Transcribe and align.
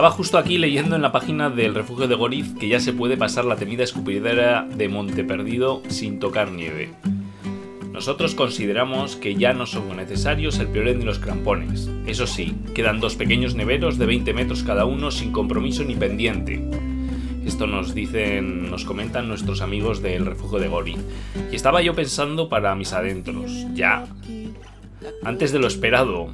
Estaba 0.00 0.16
justo 0.16 0.38
aquí 0.38 0.56
leyendo 0.56 0.96
en 0.96 1.02
la 1.02 1.12
página 1.12 1.50
del 1.50 1.74
refugio 1.74 2.08
de 2.08 2.14
Goriz 2.14 2.54
que 2.58 2.68
ya 2.68 2.80
se 2.80 2.94
puede 2.94 3.18
pasar 3.18 3.44
la 3.44 3.56
temida 3.56 3.84
escupidera 3.84 4.66
de 4.74 4.88
Monte 4.88 5.24
Perdido 5.24 5.82
sin 5.88 6.18
tocar 6.18 6.52
nieve. 6.52 6.94
Nosotros 7.92 8.34
consideramos 8.34 9.16
que 9.16 9.34
ya 9.34 9.52
no 9.52 9.66
son 9.66 9.94
necesarios 9.94 10.58
el 10.58 10.68
piolén 10.68 11.00
ni 11.00 11.04
los 11.04 11.18
crampones. 11.18 11.90
Eso 12.06 12.26
sí, 12.26 12.54
quedan 12.74 12.98
dos 12.98 13.14
pequeños 13.14 13.54
neveros 13.54 13.98
de 13.98 14.06
20 14.06 14.32
metros 14.32 14.62
cada 14.62 14.86
uno 14.86 15.10
sin 15.10 15.32
compromiso 15.32 15.84
ni 15.84 15.96
pendiente. 15.96 16.66
Esto 17.44 17.66
nos 17.66 17.94
dicen, 17.94 18.70
nos 18.70 18.86
comentan 18.86 19.28
nuestros 19.28 19.60
amigos 19.60 20.00
del 20.00 20.24
refugio 20.24 20.60
de 20.60 20.68
Goriz. 20.68 21.04
Y 21.52 21.56
estaba 21.56 21.82
yo 21.82 21.94
pensando 21.94 22.48
para 22.48 22.74
mis 22.74 22.94
adentros, 22.94 23.66
ya. 23.74 24.06
Antes 25.22 25.52
de 25.52 25.58
lo 25.58 25.66
esperado, 25.66 26.30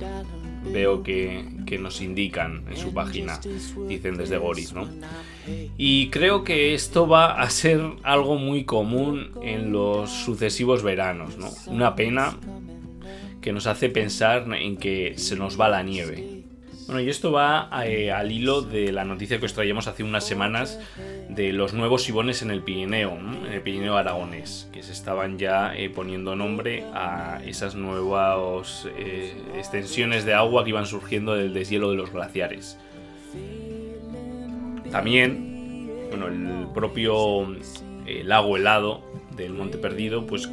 veo 0.73 1.03
que, 1.03 1.45
que 1.67 1.79
nos 1.79 2.01
indican 2.01 2.65
en 2.69 2.77
su 2.77 2.93
página, 2.93 3.41
dicen 3.89 4.17
desde 4.17 4.39
Goriz, 4.39 4.73
¿no? 4.73 4.89
Y 5.77 6.09
creo 6.11 6.45
que 6.45 6.75
esto 6.75 7.07
va 7.07 7.41
a 7.41 7.51
ser 7.51 7.81
algo 8.03 8.37
muy 8.37 8.65
común 8.65 9.31
en 9.43 9.73
los 9.73 10.11
sucesivos 10.11 10.83
veranos, 10.83 11.39
¿no? 11.39 11.51
Una 11.67 11.95
pena 11.95 12.37
que 13.41 13.53
nos 13.53 13.67
hace 13.67 13.89
pensar 13.89 14.47
en 14.55 14.77
que 14.77 15.15
se 15.17 15.37
nos 15.37 15.61
va 15.61 15.69
la 15.69 15.83
nieve. 15.83 16.36
Bueno, 16.87 17.01
y 17.01 17.09
esto 17.09 17.33
va 17.33 17.69
eh, 17.85 18.13
al 18.13 18.31
hilo 18.31 18.63
de 18.63 18.93
la 18.93 19.05
noticia 19.05 19.41
que 19.41 19.47
os 19.47 19.55
traíamos 19.55 19.89
hace 19.89 20.05
unas 20.05 20.25
semanas 20.25 20.79
de 21.29 21.53
los 21.53 21.75
nuevos 21.75 22.05
sibones 22.05 22.43
en 22.43 22.53
el 22.53 22.63
Pirineo, 22.63 23.11
en 23.11 23.53
el 23.53 23.61
Pirineo 23.61 23.97
aragonés, 23.97 24.69
que 24.73 24.85
se 24.85 24.93
estaban 24.93 25.37
ya 25.37 25.75
eh, 25.75 25.91
poniendo 25.91 26.37
nombre 26.37 26.85
a 26.95 27.41
esas 27.45 27.75
nuevas 27.75 28.87
eh, 28.97 29.35
extensiones 29.57 30.25
de 30.25 30.35
agua 30.35 30.63
que 30.63 30.71
iban 30.71 30.87
surgiendo 30.87 31.35
del 31.35 31.53
deshielo 31.53 31.91
de 31.91 31.97
los 31.97 32.13
glaciares. 32.13 32.79
También, 34.93 35.91
bueno, 36.11 36.29
el 36.29 36.69
propio 36.73 37.49
lago 38.23 38.57
helado 38.57 39.03
del 39.37 39.55
Monte 39.55 39.79
Perdido, 39.79 40.25
pues 40.25 40.49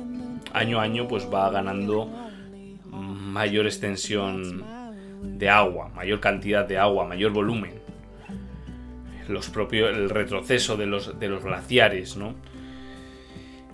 año 0.52 0.80
a 0.80 0.84
año 0.84 1.08
pues 1.08 1.28
va 1.32 1.52
ganando 1.52 2.10
mayor 2.90 3.68
extensión 3.68 4.83
de 5.24 5.50
agua, 5.50 5.90
mayor 5.90 6.20
cantidad 6.20 6.68
de 6.68 6.78
agua, 6.78 7.06
mayor 7.06 7.32
volumen. 7.32 7.74
Los 9.28 9.50
propios, 9.50 9.90
el 9.96 10.10
retroceso 10.10 10.76
de 10.76 10.86
los, 10.86 11.20
de 11.20 11.30
los 11.30 11.44
glaciares, 11.44 12.18
¿no? 12.18 12.36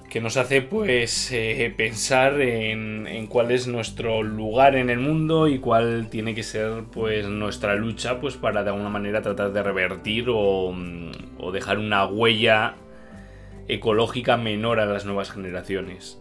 Que 0.09 0.21
nos 0.21 0.37
hace 0.37 0.61
pues 0.61 1.31
eh, 1.31 1.71
pensar 1.75 2.41
en, 2.41 3.05
en, 3.07 3.27
cuál 3.27 3.51
es 3.51 3.67
nuestro 3.67 4.23
lugar 4.23 4.75
en 4.75 4.89
el 4.89 4.99
mundo 4.99 5.47
y 5.47 5.59
cuál 5.59 6.07
tiene 6.09 6.33
que 6.33 6.41
ser 6.41 6.85
pues 6.91 7.27
nuestra 7.27 7.75
lucha 7.75 8.19
pues 8.19 8.35
para 8.35 8.63
de 8.63 8.71
alguna 8.71 8.89
manera 8.89 9.21
tratar 9.21 9.53
de 9.53 9.61
revertir 9.61 10.25
o, 10.29 10.75
o 11.37 11.51
dejar 11.51 11.77
una 11.77 12.05
huella 12.07 12.75
ecológica 13.67 14.35
menor 14.35 14.79
a 14.79 14.85
las 14.85 15.05
nuevas 15.05 15.31
generaciones. 15.31 16.19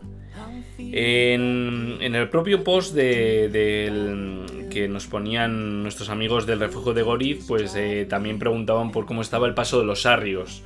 En, 0.78 1.98
en 2.00 2.14
el 2.14 2.28
propio 2.28 2.62
post 2.62 2.94
de, 2.94 3.48
del 3.48 4.57
que 4.68 4.88
nos 4.88 5.06
ponían 5.06 5.82
nuestros 5.82 6.08
amigos 6.08 6.46
del 6.46 6.60
refugio 6.60 6.94
de 6.94 7.02
Goriz, 7.02 7.44
pues 7.46 7.74
eh, 7.76 8.06
también 8.08 8.38
preguntaban 8.38 8.92
por 8.92 9.06
cómo 9.06 9.22
estaba 9.22 9.46
el 9.46 9.54
paso 9.54 9.78
de 9.78 9.86
los 9.86 10.02
sarrios. 10.02 10.62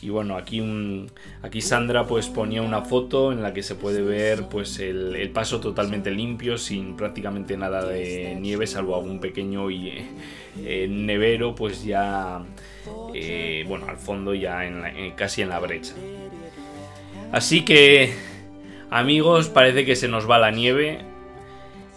Y 0.00 0.08
bueno, 0.08 0.36
aquí, 0.36 0.60
un, 0.60 1.10
aquí 1.42 1.60
Sandra 1.60 2.06
pues 2.06 2.28
ponía 2.28 2.62
una 2.62 2.82
foto 2.82 3.30
en 3.30 3.40
la 3.40 3.54
que 3.54 3.62
se 3.62 3.76
puede 3.76 4.02
ver 4.02 4.48
pues 4.48 4.80
el, 4.80 5.30
paso 5.32 5.60
totalmente 5.60 6.10
limpio, 6.10 6.58
sin 6.58 6.96
prácticamente 6.96 7.56
nada 7.56 7.86
de 7.86 8.36
nieve, 8.40 8.66
salvo 8.66 8.96
algún 8.96 9.20
pequeño 9.20 9.70
y, 9.70 10.04
eh, 10.58 10.88
nevero, 10.90 11.54
pues 11.54 11.84
ya, 11.84 12.42
eh, 13.14 13.64
bueno, 13.68 13.86
al 13.88 13.96
fondo 13.96 14.34
ya 14.34 14.64
en 14.66 14.84
en, 14.84 15.12
casi 15.12 15.42
en 15.42 15.50
la 15.50 15.60
brecha. 15.60 15.94
Así 17.30 17.64
que, 17.64 18.12
amigos, 18.90 19.48
parece 19.48 19.84
que 19.84 19.94
se 19.94 20.08
nos 20.08 20.28
va 20.28 20.38
la 20.38 20.50
nieve. 20.50 21.11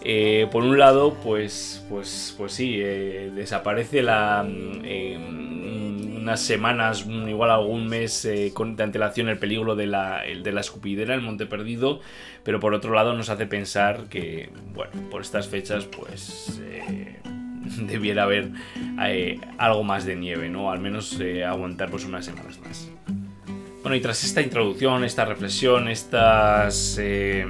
Eh, 0.08 0.46
por 0.52 0.62
un 0.62 0.78
lado, 0.78 1.14
pues, 1.14 1.84
pues, 1.88 2.32
pues 2.38 2.52
sí, 2.52 2.78
eh, 2.80 3.32
desaparece 3.34 4.04
la, 4.04 4.46
eh, 4.48 5.18
unas 5.18 6.40
semanas, 6.40 7.04
igual 7.04 7.50
algún 7.50 7.88
mes 7.88 8.28
con, 8.54 8.76
de 8.76 8.84
antelación 8.84 9.28
el 9.28 9.38
peligro 9.38 9.74
de 9.74 9.88
la, 9.88 10.22
de 10.22 10.52
la 10.52 10.60
escupidera, 10.60 11.12
el 11.12 11.22
Monte 11.22 11.46
Perdido, 11.46 11.98
pero 12.44 12.60
por 12.60 12.72
otro 12.72 12.94
lado 12.94 13.14
nos 13.14 13.30
hace 13.30 13.46
pensar 13.46 14.04
que, 14.08 14.50
bueno, 14.74 14.92
por 15.10 15.22
estas 15.22 15.48
fechas, 15.48 15.86
pues 15.86 16.62
debiera 17.88 18.22
haber 18.22 18.50
algo 19.58 19.82
más 19.82 20.04
de 20.04 20.14
nieve, 20.14 20.48
¿no? 20.48 20.70
Al 20.70 20.78
menos 20.78 21.18
aguantar 21.44 21.90
pues 21.90 22.04
unas 22.04 22.24
semanas 22.24 22.60
más. 22.60 22.88
Bueno, 23.86 23.96
y 23.96 24.00
tras 24.00 24.24
esta 24.24 24.42
introducción, 24.42 25.04
esta 25.04 25.24
reflexión, 25.24 25.88
estas 25.88 26.96
eh, 27.00 27.46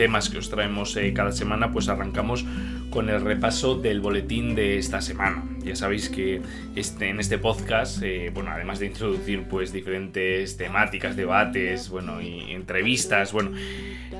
temas 0.00 0.30
que 0.32 0.38
os 0.40 0.48
traemos 0.48 0.96
eh, 0.96 1.12
cada 1.12 1.28
semana, 1.28 1.68
pues 1.68 1.92
arrancamos 1.92 2.46
con 2.90 3.08
el 3.08 3.20
repaso 3.20 3.76
del 3.76 4.00
boletín 4.00 4.54
de 4.54 4.76
esta 4.76 5.00
semana. 5.00 5.44
Ya 5.62 5.76
sabéis 5.76 6.08
que 6.08 6.42
este, 6.74 7.08
en 7.08 7.20
este 7.20 7.38
podcast, 7.38 8.02
eh, 8.02 8.30
bueno, 8.34 8.50
además 8.50 8.80
de 8.80 8.86
introducir 8.86 9.44
pues 9.44 9.72
diferentes 9.72 10.56
temáticas, 10.56 11.16
debates, 11.16 11.88
bueno, 11.88 12.20
y 12.20 12.52
entrevistas, 12.52 13.32
bueno, 13.32 13.52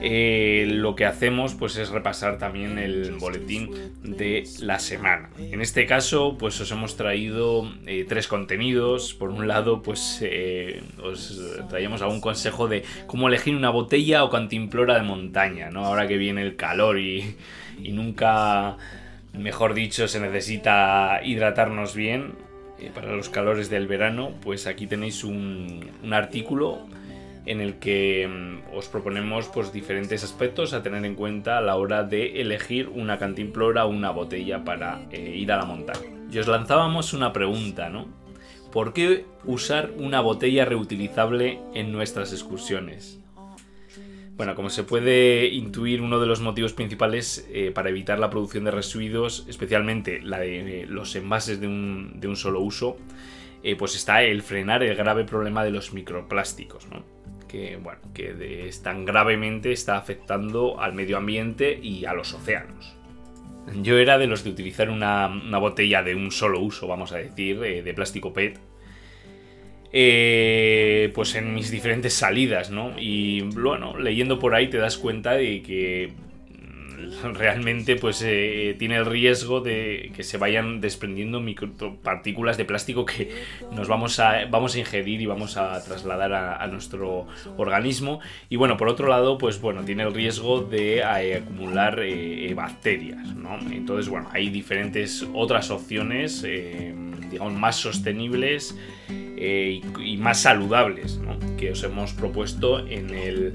eh, 0.00 0.66
lo 0.70 0.94
que 0.94 1.06
hacemos 1.06 1.54
pues 1.54 1.76
es 1.76 1.88
repasar 1.88 2.38
también 2.38 2.78
el 2.78 3.16
boletín 3.18 3.70
de 4.02 4.44
la 4.60 4.78
semana. 4.78 5.30
En 5.38 5.60
este 5.60 5.86
caso, 5.86 6.36
pues 6.38 6.60
os 6.60 6.70
hemos 6.70 6.96
traído 6.96 7.70
eh, 7.86 8.06
tres 8.08 8.28
contenidos. 8.28 9.14
Por 9.14 9.30
un 9.30 9.48
lado, 9.48 9.82
pues 9.82 10.22
os 11.02 11.40
traíamos 11.68 12.02
algún 12.02 12.20
consejo 12.20 12.68
de 12.68 12.84
cómo 13.06 13.28
elegir 13.28 13.56
una 13.56 13.70
botella 13.70 14.22
o 14.24 14.30
cantimplora 14.30 14.94
de 14.94 15.02
montaña, 15.02 15.70
¿no? 15.70 15.86
Ahora 15.86 16.06
que 16.06 16.16
viene 16.18 16.42
el 16.42 16.56
calor 16.56 16.98
y, 17.00 17.34
y 17.84 17.92
nunca, 17.92 18.76
mejor 19.32 19.74
dicho, 19.74 20.08
se 20.08 20.20
necesita 20.20 21.20
hidratarnos 21.24 21.94
bien 21.94 22.34
para 22.94 23.14
los 23.14 23.28
calores 23.28 23.68
del 23.68 23.86
verano, 23.86 24.32
pues 24.42 24.66
aquí 24.66 24.86
tenéis 24.86 25.22
un, 25.22 25.90
un 26.02 26.12
artículo 26.14 26.86
en 27.46 27.60
el 27.60 27.78
que 27.78 28.28
mm, 28.28 28.76
os 28.76 28.88
proponemos 28.88 29.48
pues, 29.48 29.72
diferentes 29.72 30.24
aspectos 30.24 30.72
a 30.72 30.82
tener 30.82 31.04
en 31.04 31.14
cuenta 31.14 31.58
a 31.58 31.60
la 31.60 31.76
hora 31.76 32.04
de 32.04 32.40
elegir 32.40 32.88
una 32.88 33.18
cantimplora 33.18 33.86
o 33.86 33.90
una 33.90 34.10
botella 34.10 34.64
para 34.64 35.02
eh, 35.10 35.34
ir 35.36 35.52
a 35.52 35.56
la 35.56 35.64
montaña. 35.64 36.08
Y 36.30 36.38
os 36.38 36.46
lanzábamos 36.46 37.12
una 37.12 37.32
pregunta, 37.32 37.88
¿no? 37.88 38.06
¿Por 38.72 38.92
qué 38.92 39.26
usar 39.44 39.90
una 39.96 40.20
botella 40.20 40.64
reutilizable 40.64 41.58
en 41.74 41.90
nuestras 41.90 42.32
excursiones? 42.32 43.18
Bueno, 44.40 44.54
como 44.54 44.70
se 44.70 44.84
puede 44.84 45.48
intuir, 45.48 46.00
uno 46.00 46.18
de 46.18 46.26
los 46.26 46.40
motivos 46.40 46.72
principales 46.72 47.46
eh, 47.52 47.72
para 47.74 47.90
evitar 47.90 48.18
la 48.18 48.30
producción 48.30 48.64
de 48.64 48.70
residuos, 48.70 49.44
especialmente 49.50 50.22
la 50.22 50.38
de 50.38 50.80
eh, 50.80 50.86
los 50.86 51.14
envases 51.14 51.60
de 51.60 51.66
un, 51.66 52.36
solo 52.36 52.62
uso, 52.62 52.96
eh, 53.62 53.76
pues 53.76 53.94
está 53.94 54.22
el 54.22 54.40
frenar 54.40 54.82
el 54.82 54.96
grave 54.96 55.24
problema 55.24 55.62
de 55.62 55.72
los 55.72 55.92
microplásticos, 55.92 56.88
¿no? 56.88 57.04
que, 57.48 57.76
bueno, 57.76 58.00
que 58.14 58.70
tan 58.82 59.04
gravemente 59.04 59.72
está 59.72 59.98
afectando 59.98 60.80
al 60.80 60.94
medio 60.94 61.18
ambiente 61.18 61.78
y 61.78 62.06
a 62.06 62.14
los 62.14 62.32
océanos. 62.32 62.96
Yo 63.82 63.98
era 63.98 64.16
de 64.16 64.26
los 64.26 64.42
de 64.42 64.48
utilizar 64.52 64.88
una, 64.88 65.28
botella 65.58 66.02
de 66.02 66.14
un 66.14 66.30
solo 66.30 66.60
uso, 66.60 66.88
vamos 66.88 67.12
a 67.12 67.18
decir, 67.18 67.60
de 67.60 67.92
plástico 67.92 68.32
PET. 68.32 68.69
Eh, 69.92 71.10
pues 71.14 71.34
en 71.34 71.54
mis 71.54 71.70
diferentes 71.70 72.14
salidas, 72.14 72.70
¿no? 72.70 72.92
Y 72.98 73.42
bueno, 73.42 73.98
leyendo 73.98 74.38
por 74.38 74.54
ahí 74.54 74.68
te 74.68 74.78
das 74.78 74.96
cuenta 74.98 75.32
de 75.32 75.62
que 75.62 76.12
realmente 77.34 77.96
pues 77.96 78.22
eh, 78.26 78.74
tiene 78.78 78.96
el 78.96 79.06
riesgo 79.06 79.60
de 79.60 80.12
que 80.14 80.22
se 80.22 80.38
vayan 80.38 80.80
desprendiendo 80.80 81.40
micropartículas 81.40 82.56
de 82.56 82.64
plástico 82.64 83.04
que 83.04 83.30
nos 83.72 83.88
vamos 83.88 84.18
a, 84.20 84.46
vamos 84.46 84.74
a 84.74 84.78
ingerir 84.78 85.20
y 85.20 85.26
vamos 85.26 85.56
a 85.56 85.82
trasladar 85.82 86.32
a, 86.32 86.66
nuestro 86.70 87.26
organismo 87.56 88.20
y 88.48 88.56
bueno 88.56 88.76
por 88.76 88.88
otro 88.88 89.08
lado 89.08 89.38
pues 89.38 89.60
bueno 89.60 89.82
tiene 89.84 90.04
el 90.04 90.14
riesgo 90.14 90.60
de 90.60 90.98
eh, 90.98 91.36
acumular 91.36 91.98
eh, 92.00 92.52
bacterias 92.54 93.34
¿no? 93.34 93.58
entonces 93.72 94.08
bueno 94.08 94.28
hay 94.32 94.50
diferentes 94.50 95.26
otras 95.34 95.70
opciones 95.70 96.42
digamos 96.42 97.54
más 97.54 97.76
sostenibles 97.76 98.76
y, 99.08 100.16
más 100.18 100.42
saludables 100.42 101.18
que 101.58 101.72
os 101.72 101.82
hemos 101.82 102.12
propuesto 102.12 102.86
en 102.86 103.10
el 103.10 103.54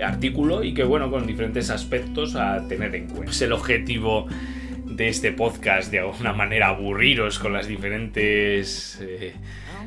artículo 0.00 0.64
y 0.64 0.74
que 0.74 0.84
bueno 0.84 1.10
con 1.10 1.26
diferentes 1.26 1.70
aspectos 1.70 2.36
a 2.36 2.66
tener 2.68 2.94
en 2.94 3.08
cuenta. 3.08 3.30
Es 3.30 3.42
el 3.42 3.52
objetivo 3.52 4.26
de 4.84 5.08
este 5.08 5.32
podcast 5.32 5.90
de 5.90 6.00
alguna 6.00 6.32
manera 6.32 6.68
aburriros 6.68 7.38
con 7.38 7.52
las 7.52 7.66
diferentes 7.66 9.00
eh, 9.02 9.34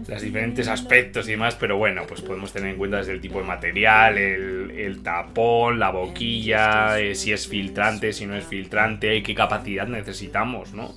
los 0.08 0.22
diferentes 0.22 0.68
aspectos 0.68 1.28
y 1.28 1.32
demás, 1.32 1.56
pero 1.56 1.78
bueno, 1.78 2.04
pues 2.08 2.22
podemos 2.22 2.54
tener 2.54 2.70
en 2.70 2.78
cuenta 2.78 2.98
desde 2.98 3.14
el 3.14 3.22
tipo 3.22 3.40
de 3.40 3.46
material, 3.46 4.18
el, 4.18 5.02
tapón, 5.04 5.80
la 5.80 5.90
boquilla, 5.90 7.00
eh, 7.00 7.16
si 7.16 7.32
es 7.32 7.48
filtrante, 7.48 8.14
si 8.14 8.26
no 8.26 8.36
es 8.36 8.46
filtrante, 8.46 9.22
qué 9.24 9.36
capacidad 9.36 9.88
necesitamos, 9.88 10.74
¿no? 10.74 10.94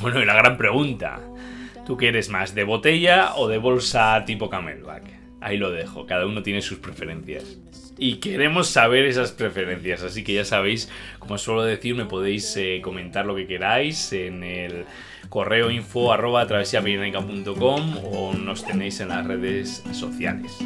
Bueno, 0.00 0.22
y 0.22 0.26
la 0.26 0.34
gran 0.34 0.58
pregunta, 0.58 1.18
¿tú 1.86 1.96
qué 1.96 2.08
eres 2.08 2.28
más, 2.28 2.54
de 2.54 2.64
botella 2.64 3.34
o 3.36 3.48
de 3.48 3.58
bolsa 3.58 4.22
tipo 4.26 4.50
camelback? 4.50 5.02
Ahí 5.40 5.56
lo 5.56 5.70
dejo, 5.70 6.06
cada 6.06 6.26
uno 6.26 6.42
tiene 6.42 6.62
sus 6.62 6.78
preferencias. 6.78 7.58
Y 7.96 8.16
queremos 8.16 8.68
saber 8.68 9.04
esas 9.06 9.32
preferencias, 9.32 10.02
así 10.02 10.22
que 10.22 10.34
ya 10.34 10.44
sabéis, 10.44 10.88
como 11.18 11.38
suelo 11.38 11.64
decir, 11.64 11.94
me 11.94 12.04
podéis 12.04 12.56
eh, 12.56 12.80
comentar 12.82 13.26
lo 13.26 13.34
que 13.34 13.46
queráis 13.46 14.12
en 14.12 14.44
el 14.44 14.84
correo 15.28 15.70
info 15.70 16.12
arroba 16.12 16.46
o 16.46 18.32
nos 18.34 18.64
tenéis 18.64 19.00
en 19.00 19.08
las 19.08 19.26
redes 19.26 19.82
sociales. 19.92 20.56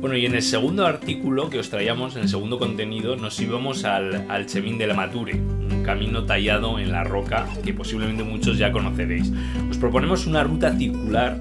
Bueno, 0.00 0.16
y 0.16 0.26
en 0.26 0.34
el 0.34 0.42
segundo 0.42 0.86
artículo 0.86 1.50
que 1.50 1.58
os 1.58 1.70
traíamos, 1.70 2.16
en 2.16 2.22
el 2.22 2.28
segundo 2.28 2.58
contenido, 2.58 3.16
nos 3.16 3.40
íbamos 3.40 3.84
al, 3.84 4.30
al 4.30 4.46
Chemín 4.46 4.78
de 4.78 4.86
la 4.86 4.94
Mature, 4.94 5.34
un 5.34 5.82
camino 5.84 6.24
tallado 6.24 6.78
en 6.78 6.92
la 6.92 7.02
roca 7.02 7.48
que 7.64 7.74
posiblemente 7.74 8.22
muchos 8.22 8.58
ya 8.58 8.70
conoceréis. 8.70 9.32
Os 9.68 9.76
proponemos 9.76 10.26
una 10.26 10.44
ruta 10.44 10.72
circular 10.76 11.40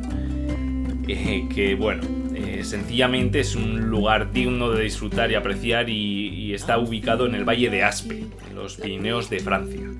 eh, 1.07 1.48
que, 1.54 1.75
bueno, 1.75 2.04
eh, 2.36 2.63
sencillamente 2.63 3.39
es 3.39 3.56
un 3.56 3.89
lugar 3.89 4.31
digno 4.31 4.71
de 4.71 4.83
disfrutar 4.83 5.31
y 5.31 5.36
apreciar 5.36 5.89
y, 5.89 6.54
está 6.54 6.80
ubicado 6.80 7.27
en 7.27 7.36
el 7.36 7.44
Valle 7.44 7.69
de 7.69 7.83
Aspe, 7.83 8.19
en 8.50 8.56
los 8.56 8.77
Pirineos 8.77 9.30
de 9.30 9.39
Francia. 9.39 9.92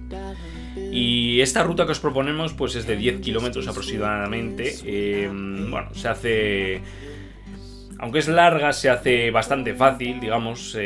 Y 0.92 1.42
esta 1.42 1.64
ruta 1.64 1.86
que 1.86 1.92
os 1.92 2.00
proponemos 2.00 2.54
pues 2.54 2.76
es 2.76 2.88
de 2.88 2.96
10 2.96 3.22
kilómetros 3.22 3.68
aproximadamente. 3.68 4.76
Eh, 4.86 5.30
bueno, 5.30 5.94
se 5.94 6.08
hace... 6.08 6.82
Aunque 8.00 8.20
es 8.20 8.28
larga, 8.28 8.74
se 8.74 8.90
hace 8.90 9.32
bastante 9.32 9.74
fácil, 9.74 10.20
digamos, 10.20 10.78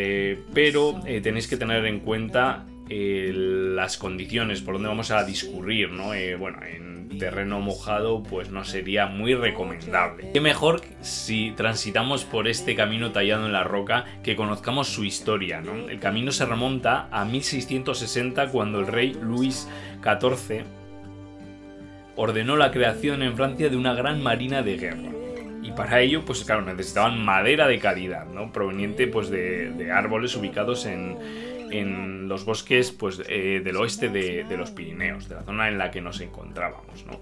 pero 0.53 1.01
tenéis 1.21 1.47
que 1.47 1.57
tener 1.57 1.85
en 1.85 2.00
cuenta 2.00 2.65
las 2.93 3.97
condiciones 3.97 4.61
por 4.61 4.73
donde 4.73 4.89
vamos 4.89 5.11
a 5.11 5.23
discurrir, 5.23 5.91
¿no? 5.91 6.13
Eh, 6.13 6.35
bueno, 6.35 6.59
en 6.65 7.17
terreno 7.17 7.59
mojado 7.61 8.23
pues 8.23 8.49
no 8.49 8.65
sería 8.65 9.05
muy 9.05 9.33
recomendable. 9.33 10.31
Qué 10.33 10.41
mejor 10.41 10.81
si 11.01 11.51
transitamos 11.51 12.25
por 12.25 12.47
este 12.47 12.75
camino 12.75 13.11
tallado 13.11 13.45
en 13.45 13.53
la 13.53 13.63
roca 13.63 14.05
que 14.23 14.35
conozcamos 14.35 14.89
su 14.89 15.05
historia, 15.05 15.61
¿no? 15.61 15.88
El 15.88 15.99
camino 15.99 16.31
se 16.31 16.45
remonta 16.45 17.07
a 17.11 17.23
1660 17.23 18.49
cuando 18.49 18.79
el 18.79 18.88
rey 18.88 19.17
Luis 19.21 19.69
XIV 20.03 20.63
ordenó 22.15 22.57
la 22.57 22.71
creación 22.71 23.23
en 23.23 23.35
Francia 23.35 23.69
de 23.69 23.77
una 23.77 23.93
gran 23.93 24.21
marina 24.21 24.63
de 24.63 24.77
guerra. 24.77 25.09
Y 25.63 25.71
para 25.71 26.01
ello, 26.01 26.25
pues 26.25 26.43
claro, 26.43 26.63
necesitaban 26.63 27.23
madera 27.23 27.67
de 27.67 27.79
calidad, 27.79 28.25
¿no? 28.25 28.51
Proveniente 28.51 29.07
pues 29.07 29.29
de 29.29 29.91
árboles 29.93 30.35
ubicados 30.35 30.85
en, 30.88 31.17
en 31.71 32.27
los 32.27 32.45
bosques 32.45 32.91
pues, 32.91 33.21
eh, 33.27 33.62
del 33.63 33.77
oeste 33.77 34.09
de, 34.09 34.45
los 34.57 34.71
Pirineos, 34.71 35.27
de 35.29 35.35
la 35.35 35.44
zona 35.44 35.68
en 35.68 35.77
la 35.77 35.91
que 35.91 36.01
nos 36.01 36.21
encontrábamos. 36.21 37.06
¿no? 37.06 37.21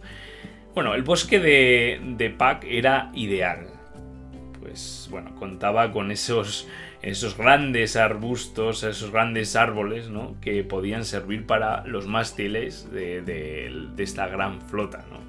Bueno, 0.74 0.94
el 0.96 1.04
bosque 1.04 1.40
de, 1.40 2.00
de 2.18 2.30
Pac 2.30 2.66
era 2.66 3.12
ideal. 3.14 3.68
Pues 4.60 5.08
bueno, 5.10 5.36
contaba 5.36 5.92
con 5.92 6.12
esos, 6.12 6.68
esos 7.02 7.38
grandes 7.38 7.96
arbustos, 7.96 8.84
esos 8.84 9.12
grandes 9.12 9.56
árboles, 9.56 10.10
¿no? 10.10 10.36
Que 10.42 10.64
podían 10.64 11.06
servir 11.06 11.46
para 11.46 11.86
los 11.86 12.08
mástiles 12.08 12.92
de, 12.92 13.22
de, 13.22 13.88
de 13.96 14.04
esta 14.04 14.28
gran 14.28 14.62
flota, 14.62 15.06
¿no? 15.10 15.20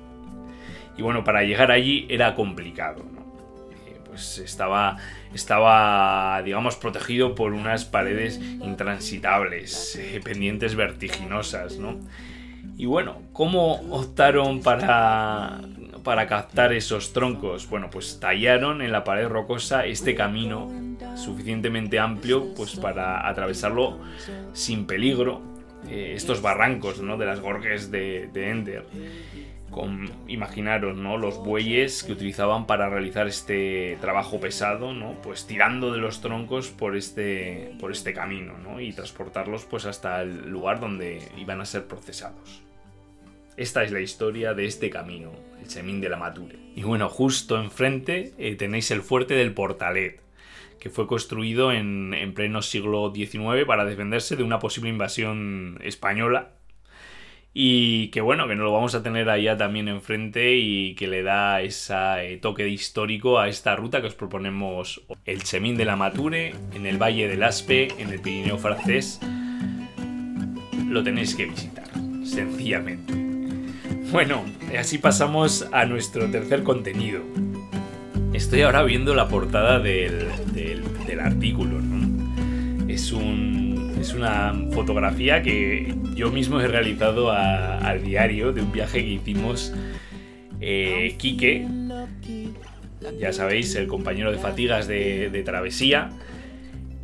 Y 0.99 1.03
bueno, 1.03 1.25
para 1.25 1.45
llegar 1.45 1.71
allí 1.71 2.07
era 2.11 2.35
complicado, 2.35 3.05
¿no? 3.15 3.20
Pues 4.21 4.39
estaba, 4.39 4.99
estaba, 5.33 6.43
digamos, 6.43 6.77
protegido 6.77 7.35
por 7.35 7.55
unas 7.55 7.87
paredes 7.87 8.39
intransitables, 8.39 9.97
eh, 9.97 10.21
pendientes 10.23 10.75
vertiginosas, 10.75 11.79
¿no? 11.79 11.99
Y 12.77 12.85
bueno, 12.85 13.23
¿cómo 13.33 13.77
optaron 13.91 14.61
para, 14.61 15.61
para 16.05 16.27
captar 16.27 16.75
esos 16.75 17.15
troncos? 17.15 17.69
Bueno, 17.71 17.89
pues 17.91 18.21
tallaron 18.21 18.83
en 18.83 18.93
la 18.93 19.05
pared 19.05 19.27
rocosa 19.27 19.87
este 19.87 20.15
camino 20.15 20.71
suficientemente 21.17 21.99
amplio 21.99 22.55
pues 22.55 22.77
para 22.77 23.27
atravesarlo 23.27 24.01
sin 24.53 24.87
peligro, 24.87 25.41
eh, 25.89 26.13
estos 26.15 26.43
barrancos, 26.43 27.01
¿no? 27.01 27.17
De 27.17 27.25
las 27.25 27.41
gorges 27.41 27.91
de, 27.91 28.29
de 28.35 28.51
Ender 28.51 28.85
imaginaros, 30.27 30.97
¿no? 30.97 31.17
Los 31.17 31.39
bueyes 31.39 32.03
que 32.03 32.13
utilizaban 32.13 32.67
para 32.67 32.89
realizar 32.89 33.27
este 33.27 33.97
trabajo 34.01 34.41
pesado, 34.41 34.93
¿no? 34.93 35.15
Pues 35.23 35.47
tirando 35.47 35.93
de 35.93 35.99
los 35.99 36.21
troncos 36.21 36.69
por 36.69 36.97
este, 36.97 37.73
por 37.79 37.93
este 37.93 38.13
camino, 38.13 38.59
¿no? 38.59 38.81
Y 38.81 38.93
transportarlos 38.93 39.65
pues 39.65 39.87
hasta 39.87 40.23
el 40.23 40.51
lugar 40.51 40.81
donde 40.81 41.23
iban 41.39 41.61
a 41.61 41.67
ser 41.67 41.87
procesados. 41.87 42.63
Esta 43.57 43.85
es 43.85 43.93
la 43.93 44.01
historia 44.01 44.55
de 44.55 44.67
este 44.67 44.91
camino, 44.91 45.33
el 45.61 45.69
Semín 45.69 46.01
de 46.01 46.09
la 46.09 46.17
Mature. 46.17 46.59
Y 46.75 46.83
bueno, 46.83 47.09
justo 47.09 47.61
enfrente 47.61 48.33
eh, 48.39 48.57
tenéis 48.57 48.91
el 48.91 49.03
fuerte 49.03 49.35
del 49.35 49.53
Portalet, 49.53 50.21
que 50.79 50.91
fue 50.91 51.07
construido 51.07 51.71
en, 51.71 52.15
en 52.15 52.33
pleno 52.33 52.63
siglo 52.63 53.13
XIX 53.15 53.67
para 53.67 53.85
defenderse 53.85 54.37
de 54.37 54.43
una 54.43 54.59
posible 54.59 54.91
invasión 54.91 55.79
española 55.83 56.60
y 57.53 58.09
que 58.09 58.21
bueno, 58.21 58.47
que 58.47 58.55
no 58.55 58.63
lo 58.63 58.73
vamos 58.73 58.95
a 58.95 59.03
tener 59.03 59.29
allá 59.29 59.57
también 59.57 59.89
enfrente 59.89 60.57
y 60.57 60.95
que 60.95 61.09
le 61.09 61.23
da 61.23 61.61
ese 61.63 62.39
toque 62.41 62.69
histórico 62.69 63.39
a 63.41 63.49
esta 63.49 63.75
ruta 63.75 64.01
que 64.01 64.07
os 64.07 64.15
proponemos 64.15 65.03
el 65.25 65.43
Chemín 65.43 65.77
de 65.77 65.85
la 65.85 65.97
Mature, 65.97 66.55
en 66.75 66.87
el 66.87 66.99
Valle 66.99 67.27
del 67.27 67.43
Aspe, 67.43 67.89
en 67.99 68.11
el 68.11 68.21
Pirineo 68.21 68.57
francés. 68.57 69.21
Lo 70.89 71.03
tenéis 71.03 71.35
que 71.35 71.47
visitar, 71.47 71.89
sencillamente. 72.25 73.15
Bueno, 74.13 74.45
así 74.79 74.99
pasamos 74.99 75.69
a 75.73 75.85
nuestro 75.87 76.31
tercer 76.31 76.63
contenido. 76.63 77.23
Estoy 78.33 78.63
ahora 78.63 78.85
viendo 78.85 79.15
la 79.15 79.29
portada 79.29 79.81
del, 79.81 80.29
del, 80.53 80.83
del 81.07 81.21
artículo, 81.21 81.81
¿no? 81.81 82.89
Es 82.89 83.13
un 83.13 83.70
es 84.01 84.15
una 84.15 84.55
fotografía 84.73 85.43
que 85.43 85.95
yo 86.15 86.31
mismo 86.31 86.61
he 86.61 86.67
realizado 86.67 87.31
a, 87.31 87.79
al 87.79 88.03
diario 88.03 88.53
de 88.53 88.63
un 88.63 88.73
viaje 88.73 89.05
que 89.05 89.11
hicimos 89.11 89.75
eh, 90.61 91.15
Quique, 91.19 91.67
ya 93.19 93.33
sabéis, 93.33 93.75
el 93.77 93.87
compañero 93.87 94.33
de 94.33 94.39
fatigas 94.39 94.89
de, 94.89 95.43
travesía, 95.45 96.11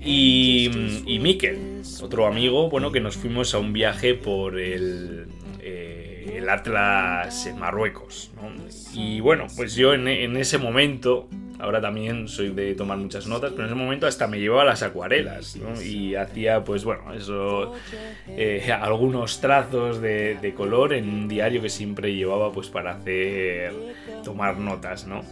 y, 0.00 0.70
y 1.06 1.18
Miquel, 1.18 1.82
otro 2.02 2.26
amigo, 2.26 2.70
bueno, 2.70 2.92
que 2.92 3.00
nos 3.00 3.16
fuimos 3.16 3.54
a 3.54 3.58
un 3.58 3.72
viaje 3.72 4.14
por 4.14 4.58
el, 4.58 5.26
eh, 5.60 6.34
el 6.36 6.48
Atlas 6.48 7.46
en 7.46 7.58
Marruecos. 7.58 8.30
Y 8.94 9.20
bueno, 9.20 9.46
pues 9.54 9.74
yo 9.74 9.92
en 9.92 10.36
ese 10.36 10.58
momento 10.58 11.28
Ahora 11.58 11.80
también 11.80 12.28
soy 12.28 12.50
de 12.50 12.74
tomar 12.74 12.98
muchas 12.98 13.26
notas, 13.26 13.52
pero 13.52 13.64
en 13.64 13.74
ese 13.74 13.74
momento 13.74 14.06
hasta 14.06 14.26
me 14.26 14.38
llevaba 14.38 14.64
las 14.64 14.82
acuarelas, 14.82 15.56
¿no? 15.56 15.80
Y 15.80 16.14
hacía, 16.14 16.64
pues 16.64 16.84
bueno, 16.84 17.14
eso, 17.14 17.72
eh, 18.28 18.70
algunos 18.72 19.40
trazos 19.40 20.00
de, 20.00 20.36
de, 20.36 20.54
color 20.54 20.92
en 20.92 21.08
un 21.08 21.28
diario 21.28 21.62
que 21.62 21.70
siempre 21.70 22.14
llevaba, 22.14 22.52
pues 22.52 22.68
para 22.68 22.92
hacer, 22.92 23.72
tomar 24.22 24.58
notas, 24.58 25.06
¿no? 25.06 25.22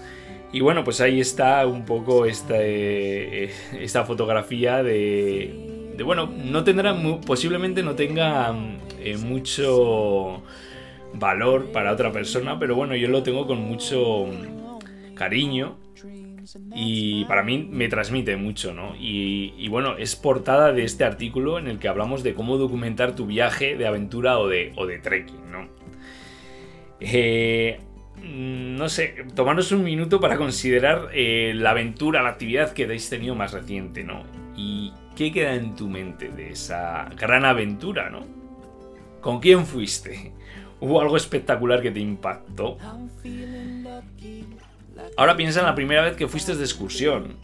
Y 0.54 0.60
bueno, 0.60 0.84
pues 0.84 1.00
ahí 1.00 1.20
está 1.20 1.66
un 1.66 1.84
poco 1.84 2.26
esta, 2.26 2.54
eh, 2.58 3.50
esta 3.80 4.04
fotografía 4.04 4.84
de, 4.84 5.52
bueno, 6.04 6.26
no 6.32 6.62
tendrá, 6.62 6.96
posiblemente 7.26 7.82
no 7.82 7.96
tenga 7.96 8.54
eh, 9.00 9.16
mucho 9.16 10.42
valor 11.12 11.72
para 11.72 11.92
otra 11.92 12.12
persona, 12.12 12.56
pero 12.56 12.76
bueno, 12.76 12.94
yo 12.94 13.08
lo 13.08 13.24
tengo 13.24 13.48
con 13.48 13.62
mucho 13.62 14.28
cariño 15.14 15.78
y 16.74 17.24
para 17.24 17.42
mí 17.42 17.68
me 17.70 17.88
transmite 17.88 18.36
mucho, 18.36 18.74
¿no? 18.74 18.94
Y, 18.98 19.68
bueno, 19.68 19.96
es 19.96 20.16
portada 20.16 20.72
de 20.72 20.84
este 20.84 21.04
artículo 21.04 21.58
en 21.58 21.68
el 21.68 21.78
que 21.78 21.88
hablamos 21.88 22.22
de 22.22 22.34
cómo 22.34 22.58
documentar 22.58 23.14
tu 23.14 23.26
viaje 23.26 23.76
de 23.76 23.86
aventura 23.86 24.38
o 24.38 24.48
de, 24.48 25.00
trekking, 25.02 25.50
¿no? 25.50 25.68
Eh, 27.00 27.80
no 28.22 28.88
sé, 28.88 29.26
tomarnos 29.34 29.72
un 29.72 29.84
minuto 29.84 30.20
para 30.20 30.36
considerar 30.36 31.08
eh, 31.12 31.52
la 31.54 31.70
aventura, 31.70 32.22
la 32.22 32.30
actividad 32.30 32.72
que 32.72 32.84
habéis 32.84 33.08
tenido 33.08 33.34
más 33.34 33.52
reciente, 33.52 34.04
¿no? 34.04 34.22
Y 34.56 34.92
qué 35.16 35.32
queda 35.32 35.54
en 35.54 35.74
tu 35.74 35.88
mente 35.88 36.28
de 36.28 36.50
esa 36.50 37.08
gran 37.18 37.44
aventura, 37.44 38.10
¿no? 38.10 38.26
¿Con 39.20 39.40
quién 39.40 39.66
fuiste? 39.66 40.32
¿Hubo 40.80 41.00
algo 41.00 41.16
espectacular 41.16 41.80
que 41.80 41.90
te 41.90 42.00
impactó? 42.00 42.76
Ahora 45.16 45.36
piensa 45.36 45.60
en 45.60 45.66
la 45.66 45.74
primera 45.74 46.02
vez 46.02 46.16
que 46.16 46.28
fuiste 46.28 46.54
de 46.54 46.64
excursión, 46.64 47.36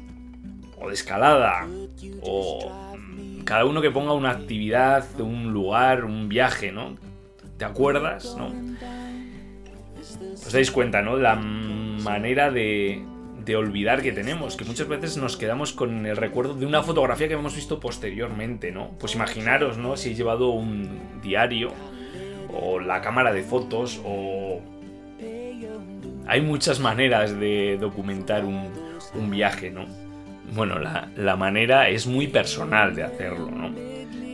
o 0.80 0.88
de 0.88 0.94
escalada, 0.94 1.66
o 2.22 2.96
mm, 2.96 3.42
cada 3.42 3.64
uno 3.64 3.82
que 3.82 3.90
ponga 3.90 4.12
una 4.12 4.30
actividad, 4.30 5.04
un 5.20 5.52
lugar, 5.52 6.04
un 6.04 6.28
viaje, 6.28 6.72
¿no? 6.72 6.96
¿Te 7.58 7.64
acuerdas, 7.64 8.36
no? 8.38 8.52
Os 10.32 10.52
dais 10.52 10.70
cuenta, 10.70 11.02
¿no? 11.02 11.16
La 11.16 11.36
manera 11.36 12.50
de, 12.50 13.02
de 13.44 13.56
olvidar 13.56 14.02
que 14.02 14.12
tenemos, 14.12 14.56
que 14.56 14.64
muchas 14.64 14.88
veces 14.88 15.16
nos 15.16 15.36
quedamos 15.36 15.72
con 15.72 16.06
el 16.06 16.16
recuerdo 16.16 16.54
de 16.54 16.66
una 16.66 16.82
fotografía 16.82 17.28
que 17.28 17.34
hemos 17.34 17.54
visto 17.54 17.78
posteriormente, 17.78 18.72
¿no? 18.72 18.92
Pues 18.98 19.14
imaginaros, 19.14 19.76
¿no? 19.76 19.96
Si 19.96 20.10
he 20.10 20.14
llevado 20.14 20.50
un 20.50 21.20
diario, 21.22 21.72
o 22.52 22.80
la 22.80 23.00
cámara 23.00 23.32
de 23.32 23.42
fotos, 23.42 24.00
o 24.04 24.39
hay 26.30 26.42
muchas 26.42 26.78
maneras 26.78 27.40
de 27.40 27.76
documentar 27.80 28.44
un, 28.44 28.70
viaje, 29.30 29.68
¿no? 29.72 29.84
Bueno, 30.54 30.78
la, 30.78 31.36
manera 31.36 31.88
es 31.88 32.06
muy 32.06 32.28
personal 32.28 32.94
de 32.94 33.02
hacerlo, 33.02 33.50
¿no? 33.50 33.74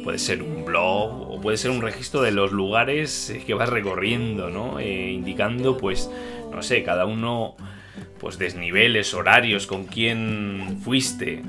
Puede 0.04 0.18
ser 0.18 0.42
un 0.42 0.66
blog 0.66 1.30
o 1.30 1.40
puede 1.40 1.56
ser 1.56 1.70
un 1.70 1.80
registro 1.80 2.20
de 2.20 2.32
los 2.32 2.52
lugares 2.52 3.34
que 3.46 3.54
vas 3.54 3.70
recorriendo, 3.70 4.50
¿no? 4.50 4.78
Eh, 4.78 5.10
indicando, 5.10 5.78
pues, 5.78 6.10
no 6.52 6.62
sé, 6.62 6.82
cada 6.82 7.06
uno, 7.06 7.56
pues, 8.20 8.38
desniveles, 8.38 9.14
horarios, 9.14 9.66
con 9.66 9.86
quién 9.86 10.78
fuiste. 10.82 11.42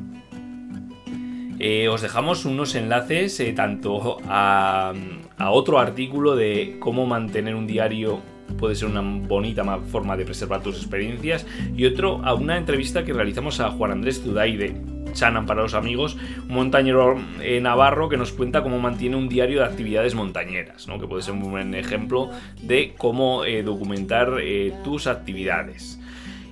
Eh, 1.59 1.89
os 1.89 2.01
dejamos 2.01 2.45
unos 2.45 2.73
enlaces 2.75 3.37
eh, 3.41 3.51
tanto 3.51 4.19
a, 4.29 4.93
a 5.37 5.51
otro 5.51 5.77
artículo 5.77 6.37
de 6.37 6.77
cómo 6.79 7.05
mantener 7.05 7.53
un 7.53 7.67
diario 7.67 8.21
puede 8.57 8.75
ser 8.75 8.89
una 8.89 9.01
bonita 9.01 9.63
forma 9.79 10.17
de 10.17 10.25
preservar 10.25 10.61
tus 10.61 10.77
experiencias. 10.77 11.45
Y 11.75 11.85
otro, 11.85 12.21
a 12.23 12.33
una 12.33 12.57
entrevista 12.57 13.03
que 13.03 13.13
realizamos 13.13 13.59
a 13.59 13.71
Juan 13.71 13.91
Andrés 13.91 14.21
Zudaide, 14.21 14.75
Chanan 15.13 15.45
para 15.45 15.61
los 15.61 15.73
amigos, 15.73 16.15
un 16.47 16.55
montañero 16.55 17.19
eh, 17.41 17.59
navarro 17.59 18.09
que 18.09 18.17
nos 18.17 18.33
cuenta 18.33 18.61
cómo 18.61 18.79
mantiene 18.79 19.15
un 19.15 19.29
diario 19.29 19.59
de 19.59 19.65
actividades 19.65 20.15
montañeras, 20.15 20.87
¿no? 20.87 20.99
que 20.99 21.07
puede 21.07 21.23
ser 21.23 21.33
un 21.33 21.49
buen 21.49 21.73
ejemplo 21.73 22.29
de 22.61 22.93
cómo 22.97 23.43
eh, 23.43 23.63
documentar 23.63 24.37
eh, 24.41 24.73
tus 24.83 25.07
actividades. 25.07 25.99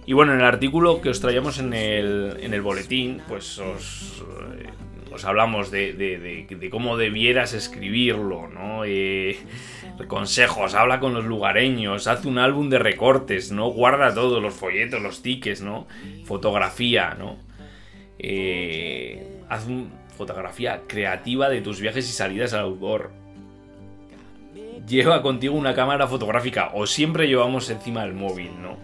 Y 0.08 0.14
bueno, 0.14 0.34
en 0.34 0.40
el 0.40 0.46
artículo 0.46 1.02
que 1.02 1.10
os 1.10 1.20
traíamos 1.20 1.60
en 1.60 1.74
el, 1.74 2.38
en 2.40 2.54
el 2.54 2.62
boletín, 2.62 3.22
pues 3.28 3.60
os, 3.60 4.24
os 5.16 5.24
hablamos 5.24 5.72
de, 5.72 5.94
de, 5.94 6.70
cómo 6.70 6.98
debieras 6.98 7.54
escribirlo, 7.54 8.50
¿no? 8.50 8.84
consejos, 10.08 10.74
habla 10.74 11.00
con 11.00 11.14
los 11.14 11.24
lugareños, 11.24 12.08
haz 12.08 12.26
un 12.26 12.38
álbum 12.38 12.70
de 12.70 12.80
recortes, 12.80 13.52
¿no? 13.52 13.70
Guarda 13.70 14.14
todos 14.14 14.42
los 14.42 14.54
folletos, 14.54 15.02
los 15.02 15.22
tickets, 15.22 15.62
¿no? 15.62 15.88
Fotografía, 16.26 17.16
¿no? 17.18 17.38
Eh, 18.20 19.26
haz 19.48 19.66
una 19.68 19.86
fotografía 20.18 20.82
creativa 20.86 21.50
de 21.50 21.62
tus 21.62 21.80
viajes 21.80 22.10
y 22.10 22.12
salidas 22.12 22.54
al 22.54 22.66
outdoor. 22.66 23.12
Lleva 24.86 25.22
contigo 25.22 25.56
una 25.56 25.74
cámara 25.74 26.08
fotográfica 26.08 26.72
o 26.74 26.86
siempre 26.88 27.28
llevamos 27.28 27.70
encima 27.70 28.04
el 28.04 28.14
móvil, 28.14 28.52
¿no? 28.62 28.78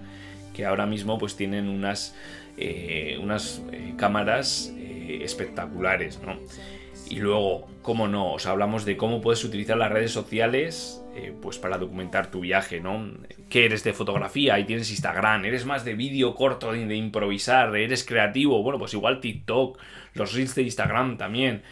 Que 0.53 0.65
ahora 0.65 0.85
mismo 0.85 1.17
pues 1.17 1.35
tienen 1.35 1.67
unas, 1.67 2.15
eh, 2.57 3.19
unas 3.21 3.61
eh, 3.73 3.95
cámaras 3.97 4.73
espectaculares, 5.22 6.20
¿no? 6.25 6.38
Y 7.10 7.20
luego, 7.20 7.68
cómo 7.82 8.08
no, 8.08 8.34
os 8.34 8.46
hablamos 8.46 8.86
de 8.86 8.96
cómo 8.96 9.20
puedes 9.20 9.44
utilizar 9.44 9.77
las 9.77 9.91
redes 9.91 10.12
sociales 10.12 11.03
eh, 11.13 11.34
pues 11.41 11.58
para 11.58 11.77
documentar 11.77 12.32
tu 12.32 12.39
viaje, 12.39 12.80
¿no? 12.80 13.12
¿Qué 13.50 13.65
eres 13.65 13.84
de 13.84 13.91
fotografía? 13.91 14.53
Ahí 14.53 14.63
tienes 14.63 14.89
Instagram, 14.91 15.44
eres 15.44 15.65
más 15.65 15.84
de 15.84 15.96
vídeo 15.96 16.36
corto, 16.36 16.72
de, 16.72 16.96
improvisar, 16.96 17.75
eres 17.75 18.06
creativo, 18.06 18.63
bueno, 18.63 18.80
pues 18.80 18.94
igual 18.94 19.20
TikTok, 19.20 19.77
los 20.13 20.34
reels 20.34 20.56
de 20.56 20.62
Instagram 20.63 21.18
también. 21.18 21.63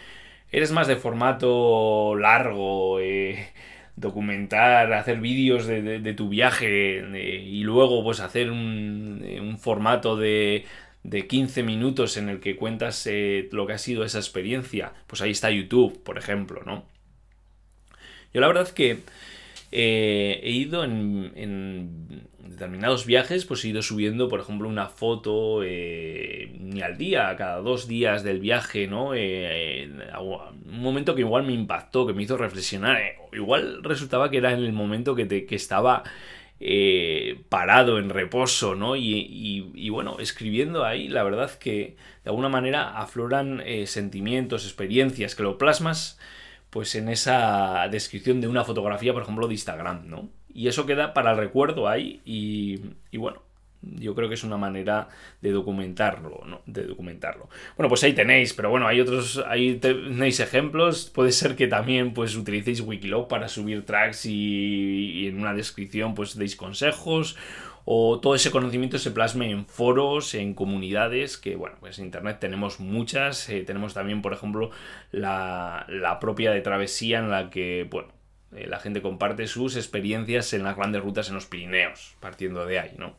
Eres 0.51 0.74
más 0.74 0.88
de 0.88 0.98
formato 0.98 2.15
largo, 2.17 3.00
eh, 3.00 3.48
documentar, 3.96 4.91
hacer 4.91 5.22
vídeos 5.22 5.67
de, 5.67 6.13
tu 6.15 6.27
viaje 6.27 7.00
eh, 7.00 7.43
y 7.46 7.63
luego 7.63 8.03
pues 8.03 8.19
hacer 8.19 8.51
un 8.51 9.58
formato 9.58 10.17
de, 10.17 10.65
de 11.03 11.27
15 11.27 11.63
minutos 11.63 12.18
en 12.18 12.29
el 12.29 12.39
que 12.39 12.56
cuentas 12.56 13.08
lo 13.51 13.68
que 13.68 13.74
ha 13.74 13.77
sido 13.77 14.03
esa 14.03 14.20
experiencia, 14.20 14.94
pues 15.08 15.22
ahí 15.22 15.32
está 15.32 15.50
YouTube, 15.50 16.03
por 16.03 16.18
ejemplo, 16.18 16.62
¿no? 16.65 16.86
Yo 18.34 18.41
la 18.41 18.48
verdad 18.48 18.70
que 18.70 19.00
eh, 19.72 20.39
he 20.44 20.51
ido 20.51 20.84
en, 20.84 22.27
determinados 22.39 23.06
viajes, 23.06 23.46
pues 23.46 23.63
he 23.63 23.70
ido 23.70 23.82
subiendo, 23.82 24.27
por 24.27 24.39
ejemplo, 24.39 24.68
una 24.68 24.88
foto 24.88 25.62
eh, 25.63 26.51
ni 26.60 26.82
al 26.82 26.98
día, 26.98 27.36
cada 27.38 27.60
dos 27.60 27.88
días 27.88 28.24
del 28.24 28.39
viaje, 28.39 28.88
¿no? 28.88 29.13
Eh, 29.15 29.89
un 30.20 30.82
momento 30.82 31.15
que 31.15 31.22
igual 31.22 31.46
me 31.46 31.53
impactó, 31.53 32.06
que 32.06 32.13
me 32.13 32.24
hizo 32.24 32.38
reflexionar. 32.38 33.00
igual 33.32 33.84
resultaba 33.84 34.29
que 34.29 34.38
era 34.38 34.51
en 34.51 34.60
el 34.60 34.74
momento 34.74 35.15
que, 35.15 35.27
que 35.27 35.56
estaba 35.56 36.03
parado, 37.49 37.99
en 37.99 38.09
reposo, 38.09 38.75
¿no? 38.75 38.95
Y, 38.95 39.89
bueno, 39.89 40.17
escribiendo 40.19 40.85
ahí, 40.85 41.07
la 41.07 41.23
verdad 41.23 41.51
que 41.57 41.95
de 42.23 42.29
alguna 42.29 42.49
manera 42.49 42.97
afloran 42.97 43.63
sentimientos, 43.85 44.65
experiencias, 44.65 45.35
que 45.35 45.43
lo 45.43 45.57
plasmas 45.57 46.19
pues 46.69 46.93
en 46.95 47.09
esa 47.09 47.87
descripción 47.89 48.41
de 48.41 48.47
una 48.47 48.63
fotografía, 48.63 49.13
por 49.13 49.23
ejemplo, 49.23 49.47
de 49.47 49.53
Instagram, 49.53 50.07
¿no? 50.07 50.29
Y 50.53 50.67
eso 50.67 50.85
queda 50.85 51.13
para 51.13 51.31
el 51.31 51.37
recuerdo 51.37 51.87
ahí 51.87 52.21
y 52.25 53.17
bueno, 53.17 53.41
yo 53.81 54.15
creo 54.15 54.27
que 54.27 54.36
es 54.36 54.43
una 54.43 54.57
manera 54.57 55.07
de 55.41 55.51
documentarlo, 55.51 56.43
¿no? 56.45 56.62
De 56.65 56.83
documentarlo. 56.83 57.50
Bueno, 57.77 57.89
pues 57.89 58.03
ahí 58.03 58.13
tenéis, 58.13 58.53
pero 58.53 58.69
bueno, 58.69 58.88
hay 58.88 59.01
otros, 59.01 59.43
ahí 59.48 59.75
tenéis 59.75 60.39
ejemplos. 60.39 61.09
Puede 61.13 61.31
ser 61.31 61.55
que 61.55 61.67
también 61.67 62.13
pues 62.13 62.36
utilicéis 62.36 62.81
Wikiloc 62.81 63.29
para 63.29 63.48
subir 63.48 63.86
tracks 63.86 64.25
y, 64.25 65.12
y 65.13 65.27
en 65.27 65.39
una 65.39 65.53
descripción 65.53 66.15
pues 66.15 66.38
deis 66.38 66.55
consejos 66.55 67.38
o 67.91 68.19
todo 68.19 68.36
ese 68.36 68.51
conocimiento 68.51 69.00
se 69.00 69.09
plasme 69.09 69.50
en 69.50 69.65
foros, 69.65 70.36
en 70.36 70.53
comunidades, 70.53 71.38
que 71.38 71.55
bueno, 71.55 71.77
pues 71.79 71.98
en 71.98 72.05
Internet 72.05 72.38
tenemos 72.39 72.79
muchas, 72.79 73.50
eh, 73.50 73.63
tenemos 73.63 73.95
también, 73.95 74.21
por 74.21 74.31
ejemplo, 74.31 74.69
la, 75.12 75.88
propia 76.21 76.51
de 76.51 76.62
travesía 76.62 77.17
en 77.17 77.31
la 77.31 77.50
que, 77.50 77.88
bueno, 77.89 78.09
eh, 78.55 78.67
la 78.67 78.79
gente 78.79 79.01
comparte 79.01 79.48
sus 79.48 79.75
experiencias 79.75 80.53
en 80.53 80.63
las 80.65 80.75
grandes 80.75 81.01
rutas 81.01 81.29
en 81.29 81.33
los 81.33 81.48
Pirineos, 81.48 82.15
partiendo 82.19 82.63
de 82.67 82.77
ahí, 82.77 82.91
¿no? 82.95 83.15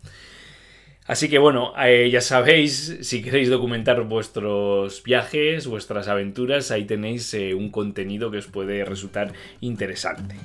Así 1.11 1.29
que 1.29 1.41
bueno, 1.41 1.73
eh, 1.77 2.09
ya 2.09 2.21
sabéis, 2.21 2.99
si 3.01 3.21
queréis 3.21 3.51
documentar 3.51 4.01
vuestros 4.05 5.03
viajes, 5.03 5.67
vuestras 5.67 6.07
aventuras, 6.07 6.71
ahí 6.71 6.85
tenéis 6.85 7.35
un 7.35 7.71
contenido 7.73 8.31
que 8.31 8.39
os 8.39 8.47
puede 8.47 8.85
resultar 8.85 9.33
interesante. 9.61 10.37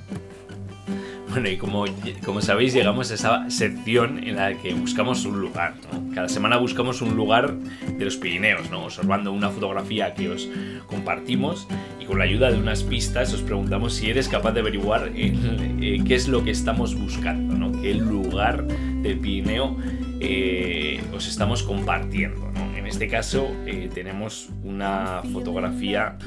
Bueno, 1.36 1.50
y 1.50 1.58
como, 1.58 2.40
sabéis, 2.40 2.74
llegamos 2.74 3.12
a 3.12 3.16
esa 3.16 3.50
sección 3.50 4.26
en 4.26 4.38
la 4.38 4.54
que 4.54 4.74
buscamos 4.74 5.26
un 5.26 5.42
lugar. 5.42 5.74
Cada 6.14 6.30
semana 6.30 6.56
buscamos 6.56 7.02
un 7.02 7.18
lugar 7.18 7.54
de 7.58 8.06
los 8.06 8.16
Pirineos, 8.16 8.72
¿no? 8.72 8.86
observando 8.86 9.34
una 9.34 9.50
fotografía 9.50 10.14
que 10.14 10.30
os 10.30 10.48
compartimos 10.88 11.68
y 12.00 12.06
con 12.06 12.20
la 12.20 12.24
ayuda 12.24 12.54
de 12.54 12.58
unas 12.58 12.84
pistas 12.84 13.34
os 13.34 13.42
preguntamos 13.42 13.96
si 13.96 14.10
eres 14.10 14.30
capaz 14.30 14.54
de 14.54 14.62
averiguar 14.62 15.12
eh, 15.14 16.00
qué 16.08 16.16
es 16.16 16.30
lo 16.30 16.42
que 16.42 16.52
estamos 16.52 16.96
buscando, 16.96 17.54
¿no? 17.54 17.82
qué 17.82 17.94
lugar 17.96 18.66
del 18.66 19.20
Pirineo 19.20 19.76
eh, 20.22 21.04
os 21.14 21.28
estamos 21.28 21.64
compartiendo. 21.64 22.50
En 22.78 22.88
este 22.88 23.10
caso 23.10 23.54
eh, 23.66 23.90
tenemos 23.94 24.52
una 24.64 25.22
fotografía 25.34 26.18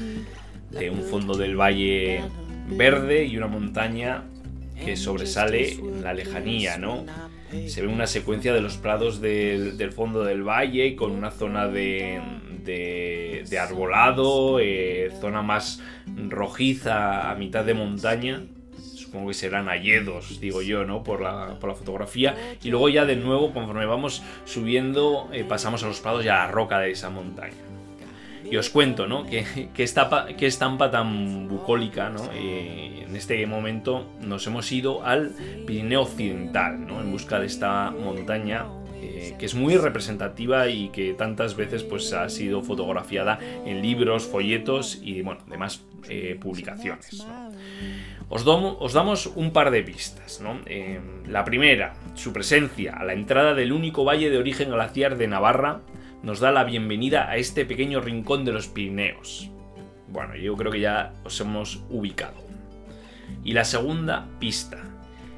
de 0.69 0.91
un 0.91 1.01
fondo 1.01 1.35
del 1.35 1.59
valle 1.59 2.21
verde 2.67 3.25
y 3.25 3.37
una 3.37 3.47
montaña 3.47 4.23
que 4.83 4.95
sobresale 4.95 5.73
en 5.73 6.03
la 6.03 6.13
lejanía, 6.13 6.77
¿no? 6.77 7.05
se 7.67 7.81
ve 7.81 7.87
una 7.87 8.07
secuencia 8.07 8.53
de 8.53 8.61
los 8.61 8.77
prados 8.77 9.21
del, 9.21 9.77
del 9.77 9.91
fondo 9.91 10.23
del 10.23 10.43
valle 10.43 10.95
con 10.95 11.11
una 11.11 11.31
zona 11.31 11.67
de, 11.67 12.21
de, 12.63 13.43
de 13.49 13.59
arbolado, 13.59 14.59
eh, 14.59 15.11
zona 15.19 15.41
más 15.41 15.81
rojiza 16.27 17.31
a 17.31 17.35
mitad 17.35 17.65
de 17.65 17.73
montaña. 17.73 18.43
Supongo 18.95 19.29
que 19.29 19.33
serán 19.33 19.69
alledos, 19.69 20.39
digo 20.39 20.61
yo, 20.61 20.85
¿no? 20.85 21.03
Por 21.03 21.21
la, 21.21 21.57
por 21.59 21.69
la 21.69 21.75
fotografía. 21.75 22.35
Y 22.63 22.69
luego 22.69 22.89
ya 22.89 23.05
de 23.05 23.15
nuevo, 23.15 23.51
conforme 23.51 23.87
vamos 23.87 24.21
subiendo, 24.45 25.29
eh, 25.33 25.43
pasamos 25.43 25.83
a 25.83 25.87
los 25.87 25.99
prados 25.99 26.23
y 26.23 26.27
a 26.27 26.35
la 26.35 26.47
roca 26.47 26.79
de 26.79 26.91
esa 26.91 27.09
montaña. 27.09 27.68
Y 28.51 28.57
os 28.57 28.69
cuento, 28.69 29.07
¿no? 29.07 29.25
Que, 29.25 29.69
que, 29.73 29.83
esta, 29.83 30.27
que 30.37 30.47
estampa 30.47 30.89
tan 30.89 31.47
bucólica, 31.47 32.09
¿no? 32.09 32.31
En 32.33 33.15
este 33.15 33.45
momento 33.45 34.07
nos 34.21 34.45
hemos 34.47 34.71
ido 34.71 35.05
al 35.05 35.31
Pirineo 35.65 36.01
Occidental, 36.01 36.85
¿no? 36.85 36.99
En 37.01 37.11
busca 37.11 37.39
de 37.39 37.45
esta 37.45 37.91
montaña 37.91 38.65
eh, 39.01 39.35
que 39.39 39.45
es 39.45 39.55
muy 39.55 39.77
representativa 39.77 40.67
y 40.67 40.89
que 40.89 41.13
tantas 41.13 41.55
veces 41.55 41.83
pues, 41.83 42.11
ha 42.11 42.27
sido 42.27 42.61
fotografiada 42.61 43.39
en 43.65 43.81
libros, 43.81 44.25
folletos 44.25 44.99
y 45.01 45.21
bueno, 45.21 45.41
demás 45.47 45.81
eh, 46.09 46.37
publicaciones. 46.39 47.25
os, 48.27 48.93
damos 48.93 49.27
un 49.27 49.51
par 49.51 49.71
de 49.71 49.83
pistas. 49.83 50.41
¿no? 50.41 50.59
Eh, 50.65 50.99
la 51.27 51.45
primera, 51.45 51.93
su 52.15 52.33
presencia 52.33 52.97
a 52.97 53.05
la 53.05 53.13
entrada 53.13 53.53
del 53.53 53.71
único 53.71 54.03
valle 54.03 54.29
de 54.29 54.37
origen 54.37 54.69
glaciar 54.69 55.17
de 55.17 55.27
Navarra 55.27 55.79
nos 56.23 56.39
da 56.39 56.51
la 56.51 56.63
bienvenida 56.63 57.29
a 57.29 57.37
este 57.37 57.65
pequeño 57.65 58.01
rincón 58.01 58.43
de 58.45 58.51
los 58.51 58.67
Pirineos. 58.67 59.49
Bueno, 60.09 60.35
yo 60.35 60.55
creo 60.55 60.71
que 60.71 60.79
ya 60.79 61.13
os 61.23 61.39
hemos 61.39 61.81
ubicado. 61.89 62.35
Y 63.43 63.53
la 63.53 63.63
segunda 63.63 64.27
pista, 64.39 64.83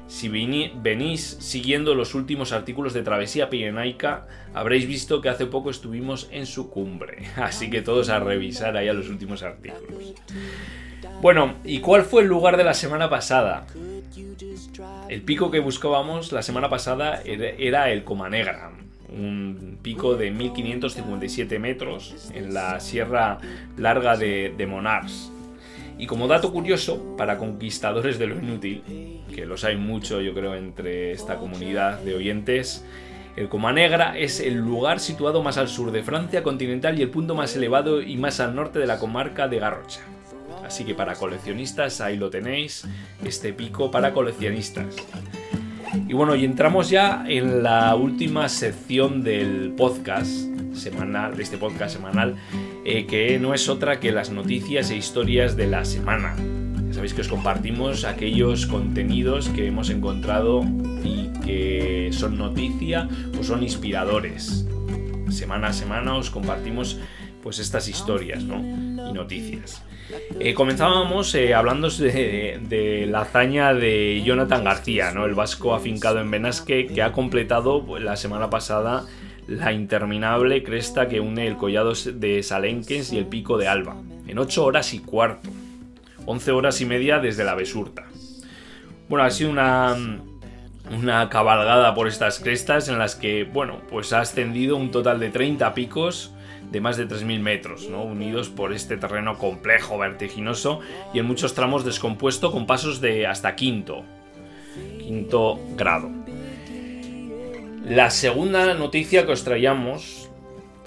si 0.08 0.28
venís 0.28 1.36
siguiendo 1.40 1.94
los 1.94 2.14
últimos 2.14 2.52
artículos 2.52 2.94
de 2.94 3.02
Travesía 3.02 3.48
Pirenaica, 3.48 4.26
habréis 4.54 4.86
visto 4.86 5.20
que 5.20 5.28
hace 5.28 5.46
poco 5.46 5.70
estuvimos 5.70 6.28
en 6.32 6.46
su 6.46 6.68
cumbre. 6.68 7.26
Así 7.36 7.70
que 7.70 7.82
todos 7.82 8.08
a 8.08 8.18
revisar 8.18 8.76
ahí 8.76 8.88
a 8.88 8.92
los 8.92 9.08
últimos 9.08 9.42
artículos. 9.42 10.14
Bueno, 11.20 11.54
¿y 11.64 11.80
cuál 11.80 12.02
fue 12.02 12.22
el 12.22 12.28
lugar 12.28 12.56
de 12.56 12.64
la 12.64 12.74
semana 12.74 13.08
pasada? 13.08 13.66
El 15.08 15.22
pico 15.22 15.50
que 15.50 15.60
buscábamos 15.60 16.32
la 16.32 16.42
semana 16.42 16.68
pasada 16.68 17.22
era 17.24 17.90
el 17.90 18.02
Comanegra, 18.02 18.72
un 19.08 19.41
pico 19.76 20.16
de 20.16 20.30
1557 20.30 21.58
metros 21.58 22.30
en 22.34 22.54
la 22.54 22.80
Sierra 22.80 23.38
Larga 23.76 24.16
de, 24.16 24.54
de 24.56 24.66
Monars. 24.66 25.32
Y 25.98 26.06
como 26.06 26.26
dato 26.26 26.52
curioso, 26.52 27.16
para 27.16 27.38
conquistadores 27.38 28.18
de 28.18 28.26
lo 28.26 28.36
inútil, 28.36 28.82
que 29.34 29.46
los 29.46 29.64
hay 29.64 29.76
mucho 29.76 30.20
yo 30.20 30.34
creo 30.34 30.54
entre 30.54 31.12
esta 31.12 31.36
comunidad 31.36 32.00
de 32.00 32.14
oyentes, 32.14 32.84
el 33.36 33.48
Comanegra 33.48 34.18
es 34.18 34.40
el 34.40 34.56
lugar 34.56 35.00
situado 35.00 35.42
más 35.42 35.56
al 35.56 35.68
sur 35.68 35.90
de 35.90 36.02
Francia 36.02 36.42
continental 36.42 36.98
y 36.98 37.02
el 37.02 37.10
punto 37.10 37.34
más 37.34 37.56
elevado 37.56 38.02
y 38.02 38.16
más 38.16 38.40
al 38.40 38.54
norte 38.54 38.78
de 38.78 38.86
la 38.86 38.98
comarca 38.98 39.48
de 39.48 39.58
Garrocha. 39.58 40.00
Así 40.64 40.84
que 40.84 40.94
para 40.94 41.14
coleccionistas 41.14 42.00
ahí 42.00 42.16
lo 42.16 42.30
tenéis, 42.30 42.86
este 43.24 43.52
pico 43.52 43.90
para 43.90 44.12
coleccionistas. 44.12 44.96
Y 45.94 46.14
bueno, 46.14 46.34
y 46.34 46.44
entramos 46.44 46.88
ya 46.88 47.24
en 47.28 47.62
la 47.62 47.94
última 47.94 48.48
sección 48.48 49.22
del 49.22 49.72
podcast 49.76 50.30
semanal, 50.74 51.36
de 51.36 51.42
este 51.42 51.58
podcast 51.58 51.94
semanal, 51.94 52.36
eh, 52.84 53.06
que 53.06 53.38
no 53.38 53.52
es 53.52 53.68
otra 53.68 54.00
que 54.00 54.10
las 54.10 54.30
noticias 54.30 54.90
e 54.90 54.96
historias 54.96 55.56
de 55.56 55.66
la 55.66 55.84
semana. 55.84 56.34
Ya 56.88 56.94
sabéis 56.94 57.12
que 57.12 57.20
os 57.20 57.28
compartimos 57.28 58.04
aquellos 58.04 58.66
contenidos 58.66 59.50
que 59.50 59.66
hemos 59.66 59.90
encontrado 59.90 60.64
y 61.04 61.28
que 61.44 62.08
son 62.12 62.38
noticia 62.38 63.08
o 63.38 63.42
son 63.42 63.62
inspiradores. 63.62 64.66
Semana 65.28 65.68
a 65.68 65.72
semana 65.72 66.14
os 66.16 66.30
compartimos 66.30 66.98
pues 67.42 67.58
estas 67.58 67.88
historias 67.88 68.44
¿no? 68.44 68.62
Y 69.08 69.12
noticias. 69.12 69.82
Eh, 70.40 70.54
comenzábamos 70.54 71.34
eh, 71.34 71.54
hablando 71.54 71.88
de, 71.88 72.60
de, 72.68 73.06
la 73.06 73.22
hazaña 73.22 73.72
de 73.72 74.22
Jonathan 74.24 74.64
García, 74.64 75.12
¿no? 75.12 75.24
el 75.24 75.34
vasco 75.34 75.74
afincado 75.74 76.20
en 76.20 76.30
Benasque, 76.30 76.86
que 76.86 77.02
ha 77.02 77.12
completado 77.12 77.84
pues, 77.84 78.02
la 78.02 78.16
semana 78.16 78.50
pasada 78.50 79.06
la 79.46 79.72
interminable 79.72 80.62
cresta 80.62 81.08
que 81.08 81.20
une 81.20 81.46
el 81.46 81.56
collado 81.56 81.92
de 82.14 82.42
Salenques 82.42 83.12
y 83.12 83.18
el 83.18 83.26
pico 83.26 83.58
de 83.58 83.68
Alba, 83.68 83.96
en 84.26 84.38
8 84.38 84.64
horas 84.64 84.94
y 84.94 85.00
cuarto, 85.00 85.48
11 86.26 86.52
horas 86.52 86.80
y 86.80 86.86
media 86.86 87.18
desde 87.18 87.44
la 87.44 87.54
Besurta. 87.54 88.06
Bueno, 89.08 89.24
ha 89.24 89.30
sido 89.30 89.50
una, 89.50 89.96
una 90.90 91.28
cabalgada 91.28 91.94
por 91.94 92.08
estas 92.08 92.38
crestas 92.38 92.88
en 92.88 92.98
las 92.98 93.14
que, 93.14 93.44
bueno, 93.44 93.80
pues 93.90 94.12
ha 94.12 94.20
ascendido 94.20 94.76
un 94.76 94.90
total 94.90 95.20
de 95.20 95.30
30 95.30 95.74
picos 95.74 96.32
de 96.72 96.80
más 96.80 96.96
de 96.96 97.06
3.000 97.06 97.38
metros, 97.40 97.88
¿no? 97.88 98.02
unidos 98.02 98.48
por 98.48 98.72
este 98.72 98.96
terreno 98.96 99.38
complejo, 99.38 99.98
vertiginoso 99.98 100.80
y 101.12 101.18
en 101.18 101.26
muchos 101.26 101.54
tramos 101.54 101.84
descompuesto 101.84 102.50
con 102.50 102.66
pasos 102.66 103.00
de 103.00 103.26
hasta 103.26 103.54
quinto, 103.54 104.02
quinto 104.98 105.60
grado. 105.76 106.10
La 107.84 108.10
segunda 108.10 108.72
noticia 108.74 109.26
que 109.26 109.32
os 109.32 109.44
traíamos 109.44 110.30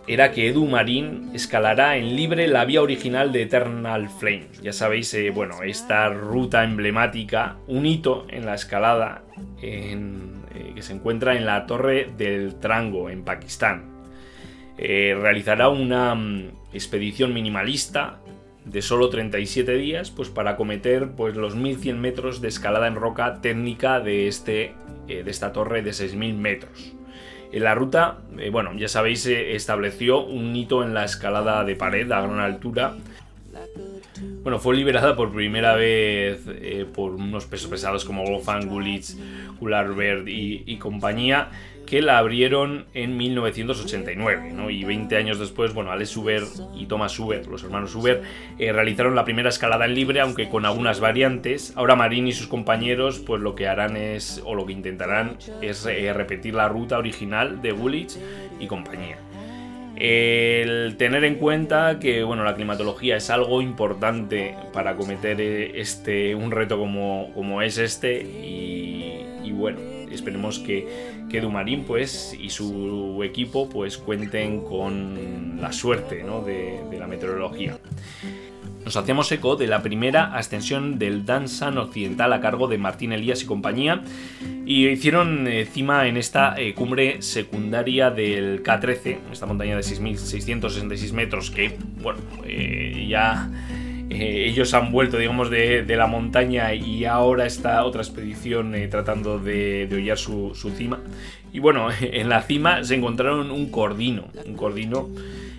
era 0.08 0.32
que 0.32 0.50
Edu 0.50 0.66
Marín 0.66 1.32
escalará 1.34 1.98
en 1.98 2.16
libre 2.16 2.48
la 2.48 2.66
vía 2.66 2.82
original 2.82 3.32
de 3.32 3.44
Eternal 3.44 4.10
Flame. 4.10 4.48
Ya 4.62 4.72
sabéis, 4.72 5.14
eh, 5.14 5.30
bueno, 5.30 5.64
esta 5.64 6.10
ruta 6.10 6.64
emblemática, 6.64 7.58
un 7.68 7.86
hito 7.86 8.26
en 8.30 8.46
la 8.46 8.56
escalada 8.56 9.24
eh, 9.62 9.98
que 10.74 10.82
se 10.82 10.94
encuentra 10.94 11.36
en 11.36 11.46
la 11.46 11.66
Torre 11.66 12.12
del 12.18 12.56
Trango, 12.60 13.10
en 13.10 13.24
Pakistán. 13.24 13.95
Eh, 14.78 15.18
realizará 15.20 15.70
una 15.70 16.14
um, 16.14 16.50
expedición 16.74 17.34
minimalista 17.34 18.20
de 18.66 18.82
solo 18.82 19.10
37 19.10 19.74
días 19.78 20.12
pues 20.12 20.30
para 20.30 20.52
acometer 20.52 21.12
pues, 21.12 21.36
los 21.36 21.56
1100 21.56 22.02
metros 22.02 22.42
de 22.42 22.50
escalada 22.50 22.88
en 22.88 22.96
roca 22.96 23.42
técnica 23.42 24.00
de, 24.00 24.28
este, 24.28 24.74
eh, 25.08 25.24
de 25.24 25.32
esta 25.32 25.54
torre 25.54 25.82
de 25.82 25.94
6000 25.94 26.36
metros. 26.36 26.94
En 27.52 27.64
la 27.64 27.74
ruta, 27.74 28.18
eh, 28.38 28.50
bueno, 28.50 28.74
ya 28.76 28.90
sabéis, 28.90 29.22
se 29.22 29.56
estableció 29.56 30.26
un 30.26 30.54
hito 30.56 30.84
en 30.84 30.94
la 30.94 31.06
escalada 31.06 31.64
de 31.64 31.76
pared 31.76 32.12
a 32.12 32.22
gran 32.22 32.40
altura. 32.40 32.96
Bueno, 34.46 34.60
fue 34.60 34.76
liberada 34.76 35.16
por 35.16 35.34
primera 35.34 35.74
vez 35.74 36.44
eh, 36.48 36.86
por 36.94 37.16
unos 37.16 37.48
pesos 37.48 37.68
pesados 37.68 38.06
como 38.06 38.24
Wolfgang 38.24 38.68
Gulitz, 38.68 39.18
Gularbert 39.60 40.28
y, 40.28 40.62
y 40.68 40.78
compañía 40.78 41.50
que 41.88 42.04
la 42.04 42.20
abrieron 42.20 42.86
en 42.94 43.18
1989, 43.18 44.52
¿no? 44.54 44.70
Y 44.70 44.84
20 44.84 45.18
años 45.18 45.40
después, 45.40 45.74
bueno, 45.74 45.92
Alex 45.92 46.16
Huber 46.16 46.44
y 46.76 46.86
Thomas 46.86 47.18
Huber, 47.18 47.48
los 47.48 47.64
hermanos 47.64 47.96
Huber, 47.96 48.22
eh, 48.60 48.72
realizaron 48.72 49.16
la 49.16 49.26
primera 49.26 49.50
escalada 49.50 49.86
en 49.86 49.96
libre, 49.96 50.20
aunque 50.20 50.48
con 50.48 50.64
algunas 50.64 51.00
variantes. 51.00 51.74
Ahora 51.76 51.96
Marín 51.96 52.28
y 52.28 52.32
sus 52.32 52.46
compañeros, 52.46 53.18
pues 53.18 53.42
lo 53.42 53.56
que 53.56 53.68
harán 53.68 53.98
es, 53.98 54.44
o 54.46 54.54
lo 54.54 54.68
que 54.68 54.74
intentarán, 54.74 55.38
es 55.64 55.88
eh, 55.88 56.14
repetir 56.14 56.54
la 56.54 56.70
ruta 56.70 57.00
original 57.00 57.64
de 57.64 57.74
Woolwich 57.74 58.20
y 58.60 58.68
compañía. 58.68 59.18
El 59.98 60.98
tener 60.98 61.24
en 61.24 61.36
cuenta 61.36 62.00
que 62.00 62.24
bueno, 62.24 62.44
la 62.44 62.56
climatología 62.56 63.16
es 63.18 63.30
algo 63.30 63.62
importante 63.62 64.56
para 64.74 64.92
acometer 64.92 65.40
eh, 65.40 65.80
este, 65.80 66.36
un 66.36 66.52
reto 66.52 66.78
como, 66.78 67.32
como 67.34 67.62
es 67.62 67.78
este 67.78 68.22
y, 68.22 69.52
bueno, 69.52 69.80
esperemos 70.12 70.60
que, 70.60 70.86
que 71.30 71.40
Dumarín 71.40 71.86
pues, 71.86 72.36
y 72.38 72.50
su 72.50 73.22
equipo 73.24 73.70
pues, 73.70 73.98
cuenten 73.98 74.62
con 74.62 75.62
la 75.62 75.72
suerte 75.72 76.24
¿no? 76.24 76.42
de, 76.42 76.82
de, 76.92 77.00
la 77.00 77.08
meteorología. 77.08 77.78
Nos 78.86 78.98
hacíamos 78.98 79.32
eco 79.32 79.56
de 79.56 79.66
la 79.66 79.82
primera 79.82 80.36
ascensión 80.36 81.00
del 81.00 81.26
Dansan 81.26 81.80
Occidental 81.80 82.32
a 82.34 82.40
cargo 82.40 82.68
de 82.68 82.78
Martín 82.78 83.14
Elías 83.14 83.42
y 83.42 83.48
compañía 83.48 84.04
y 84.64 84.88
hicieron 84.88 85.48
eh, 85.48 85.66
cima 85.66 86.08
en 86.08 86.18
esta 86.18 86.54
eh, 86.56 86.76
cumbre 86.76 87.24
secundaria 87.24 88.12
del 88.12 88.62
K13, 88.62 89.18
esta 89.32 89.48
montaña 89.48 89.76
de 89.76 89.82
6.666 89.82 91.14
metros 91.14 91.50
que, 91.50 91.76
bueno, 92.00 92.20
eh, 92.46 93.08
ya 93.10 93.50
ellos 94.08 94.72
han 94.76 94.92
vuelto, 94.92 95.18
digamos, 95.18 95.50
de, 95.50 95.84
la 95.88 96.06
montaña 96.06 96.76
y 96.76 97.06
ahora 97.06 97.48
está 97.48 97.84
otra 97.86 98.04
expedición 98.04 98.76
tratando 98.92 99.40
de, 99.40 99.88
de 99.88 99.96
hollar 99.96 100.20
su, 100.20 100.54
cima. 100.78 101.00
Y 101.52 101.58
bueno, 101.58 101.88
en 102.02 102.30
la 102.30 102.44
cima 102.44 102.84
se 102.84 102.94
encontraron 102.94 103.50
un 103.50 103.72
cordino, 103.72 104.26
un 104.46 104.54
cordino. 104.54 105.10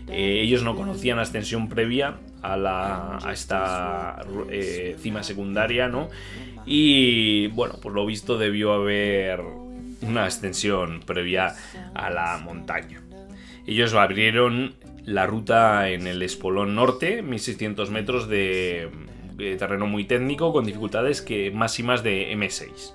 Ellos 0.09 0.63
no 0.63 0.77
conocían 0.77 1.19
ascensión 1.19 1.69
previa 1.69 2.15
a, 2.53 2.57
la, 2.57 3.19
esta 3.33 4.25
cima 4.99 5.23
secundaria, 5.23 5.89
¿no? 5.89 6.09
Y 6.65 7.49
bueno, 7.49 7.75
por 7.81 7.93
lo 7.93 8.05
visto 8.07 8.39
debió 8.39 8.73
haber 8.73 9.41
una 10.03 10.25
ascensión 10.25 11.01
previa 11.01 11.55
a 11.95 12.11
la 12.11 12.39
montaña. 12.39 13.03
Ellos 13.67 13.93
lo 13.93 14.01
abrieron 14.01 14.75
la 15.05 15.27
ruta 15.27 15.89
en 15.91 16.07
el 16.07 16.23
espolón 16.23 16.75
norte, 16.75 17.23
1600 17.23 17.91
metros 17.91 18.29
de, 18.29 18.91
de 19.37 19.57
terreno 19.57 19.87
muy 19.87 20.05
técnico 20.05 20.53
con 20.53 20.65
dificultades 20.65 21.23
que 21.23 21.51
máximas 21.51 22.03
de 22.03 22.33
M6. 22.33 22.93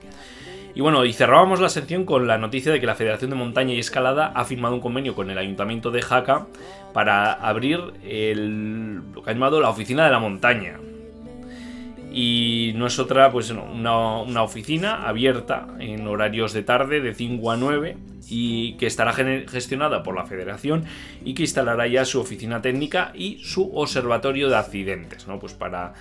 Y 0.73 0.81
bueno, 0.81 1.03
y 1.05 1.13
cerrábamos 1.13 1.60
la 1.60 1.69
sección 1.69 2.05
con 2.05 2.27
la 2.27 2.38
noticia 2.38 2.71
de 2.71 2.79
que 2.79 2.86
la 2.86 2.95
Federación 2.95 3.29
de 3.29 3.36
Montaña 3.36 3.73
y 3.73 3.79
Escalada 3.79 4.27
ha 4.27 4.45
firmado 4.45 4.75
un 4.75 4.81
convenio 4.81 5.15
con 5.15 5.29
el 5.29 5.38
Ayuntamiento 5.38 5.91
de 5.91 6.01
Jaca 6.01 6.47
para 6.93 7.34
abrir 7.34 7.79
lo 7.79 9.23
que 9.23 9.29
ha 9.29 9.34
llamado 9.34 9.60
la 9.60 9.69
Oficina 9.69 10.05
de 10.05 10.12
la 10.12 10.19
Montaña. 10.19 10.79
Y 12.13 12.73
no 12.75 12.88
es 12.88 12.99
otra, 12.99 13.31
pues 13.31 13.51
una, 13.51 14.19
una 14.19 14.43
oficina 14.43 15.07
abierta 15.07 15.67
en 15.79 16.05
horarios 16.07 16.51
de 16.51 16.62
tarde 16.63 16.99
de 16.99 17.13
5 17.13 17.51
a 17.51 17.57
9 17.57 17.97
y 18.29 18.73
que 18.73 18.86
estará 18.86 19.13
gestionada 19.13 20.03
por 20.03 20.15
la 20.15 20.25
Federación 20.25 20.86
y 21.23 21.34
que 21.34 21.43
instalará 21.43 21.88
ya 21.88 22.03
su 22.03 22.19
oficina 22.19 22.62
técnica 22.62 23.12
y 23.15 23.39
su 23.43 23.71
observatorio 23.75 24.49
de 24.49 24.57
accidentes, 24.57 25.27
¿no? 25.27 25.39
Pues 25.39 25.53
para 25.53 25.93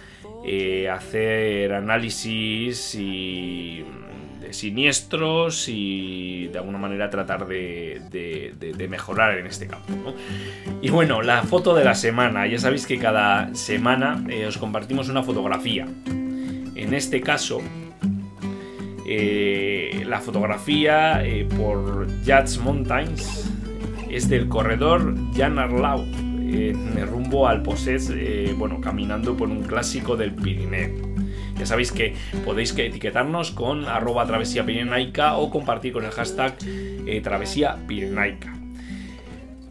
eh, 0.44 0.88
hacer 0.88 1.72
análisis 1.72 2.94
y 2.96 3.84
de 4.40 4.52
siniestros 4.52 5.68
y 5.68 6.48
de 6.48 6.58
alguna 6.58 6.78
manera 6.78 7.10
tratar 7.10 7.46
de, 7.46 8.86
mejorar 8.88 9.38
en 9.38 9.46
este 9.46 9.66
campo. 9.66 10.14
Y 10.82 10.90
bueno, 10.90 11.22
la 11.22 11.42
foto 11.42 11.74
de 11.74 11.84
la 11.84 11.94
semana. 11.94 12.46
Ya 12.46 12.58
sabéis 12.58 12.86
que 12.86 12.98
cada 12.98 13.54
semana 13.54 14.24
eh, 14.28 14.46
os 14.46 14.58
compartimos 14.58 15.08
una 15.08 15.22
fotografía. 15.22 15.86
En 16.74 16.94
este 16.94 17.20
caso, 17.20 17.60
eh, 19.06 20.04
la 20.06 20.20
fotografía 20.20 21.24
eh, 21.24 21.46
por 21.56 22.08
Jats 22.24 22.58
Mountains 22.58 23.50
es 24.08 24.28
del 24.28 24.48
corredor 24.48 25.14
Jan 25.36 25.58
Arlau, 25.58 26.04
rumbo 27.08 27.46
al 27.46 27.62
Posés, 27.62 28.12
bueno, 28.56 28.80
caminando 28.80 29.36
por 29.36 29.48
un 29.48 29.62
clásico 29.62 30.16
del 30.16 30.34
Pirineo. 30.34 31.09
Ya 31.60 31.66
sabéis 31.66 31.92
que 31.92 32.14
podéis 32.46 32.76
etiquetarnos 32.76 33.50
con 33.50 33.84
arroba 33.84 34.24
travesía 34.24 34.64
o 35.36 35.50
compartir 35.50 35.92
con 35.92 36.06
el 36.06 36.10
hashtag 36.10 36.56
eh, 37.06 37.20
travesía. 37.20 37.76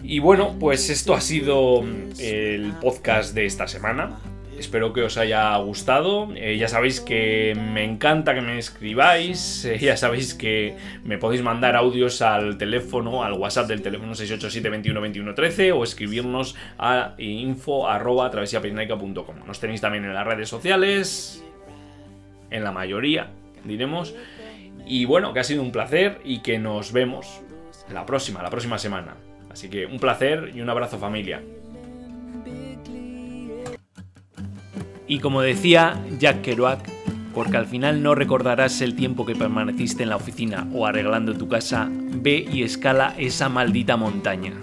Y 0.04 0.20
bueno, 0.20 0.56
pues 0.60 0.92
esto 0.92 1.16
ha 1.16 1.22
sido 1.22 1.84
el 2.20 2.74
podcast 2.80 3.34
de 3.34 3.48
esta 3.48 3.68
semana. 3.68 4.20
Espero 4.60 4.94
que 4.94 5.02
os 5.02 5.18
haya 5.18 5.58
gustado. 5.58 6.30
Eh, 6.36 6.58
ya 6.60 6.68
sabéis 6.68 7.02
que 7.02 7.58
me 7.58 7.84
encanta 7.84 8.36
que 8.36 8.42
me 8.42 8.60
escribáis. 8.60 9.66
Eh, 9.66 9.80
ya 9.80 9.98
sabéis 9.98 10.36
que 10.36 10.76
me 11.04 11.18
podéis 11.18 11.42
mandar 11.42 11.76
audios 11.76 12.22
al 12.22 12.60
teléfono, 12.60 13.24
al 13.24 13.34
WhatsApp 13.34 13.68
del 13.68 13.82
teléfono 13.82 14.14
687 14.14 15.72
o 15.72 15.84
escribirnos 15.84 16.56
a 16.78 17.16
info 17.18 17.90
arroba 17.90 18.30
Nos 19.48 19.60
tenéis 19.60 19.82
también 19.82 20.06
en 20.06 20.14
las 20.14 20.28
redes 20.28 20.50
sociales 20.50 21.44
en 22.52 22.64
la 22.64 22.72
mayoría, 22.72 23.32
diremos. 23.64 24.16
Y 24.86 25.06
bueno, 25.06 25.34
que 25.34 25.40
ha 25.40 25.44
sido 25.44 25.62
un 25.62 25.72
placer 25.72 26.20
y 26.24 26.40
que 26.40 26.60
nos 26.60 26.92
vemos 26.92 27.42
la 27.92 28.06
próxima, 28.06 28.42
la 28.42 28.50
próxima 28.50 28.78
semana. 28.78 29.16
Así 29.50 29.70
que 29.70 29.86
un 29.86 30.00
placer 30.00 30.52
y 30.56 30.62
un 30.62 30.70
abrazo 30.70 30.98
familia. 30.98 31.42
Y 35.08 35.20
como 35.20 35.42
decía 35.42 36.00
Jack 36.20 36.42
Kerouac, 36.42 36.88
porque 37.34 37.58
al 37.58 37.66
final 37.66 38.04
no 38.04 38.16
recordarás 38.16 38.82
el 38.82 38.96
tiempo 38.96 39.26
que 39.26 39.36
permaneciste 39.36 40.04
en 40.04 40.10
la 40.10 40.18
oficina 40.18 40.68
o 40.74 40.86
arreglando 40.86 41.36
tu 41.36 41.48
casa, 41.48 41.90
ve 41.90 42.46
y 42.52 42.64
escala 42.64 43.16
esa 43.18 43.50
maldita 43.50 43.98
montaña. 43.98 44.54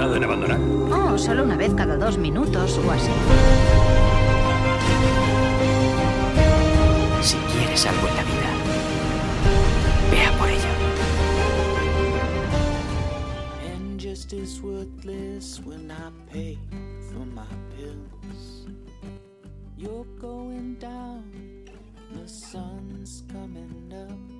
pensado 0.00 0.16
en 0.16 0.24
abandonar? 0.24 0.58
Oh, 0.90 1.18
solo 1.18 1.44
una 1.44 1.56
vez 1.56 1.74
cada 1.74 1.96
dos 1.98 2.16
minutos 2.16 2.78
o 2.78 2.90
así. 2.90 3.10
Si 7.22 7.36
quieres 7.36 7.86
algo 7.86 8.08
en 8.08 8.16
la 8.16 8.22
vida, 8.22 8.50
vea 10.10 10.32
por 10.38 10.48
ello. 10.48 10.72
And 13.74 14.00
just 14.00 14.32
as 14.32 14.62
worthless 14.62 15.60
when 15.66 15.90
I 15.90 16.10
pay 16.32 16.58
for 17.10 17.26
my 17.26 17.44
pills. 17.76 18.66
You're 19.76 20.06
going 20.18 20.76
down, 20.78 21.66
the 22.14 22.26
sun's 22.26 23.22
coming 23.30 23.92
up. 23.92 24.39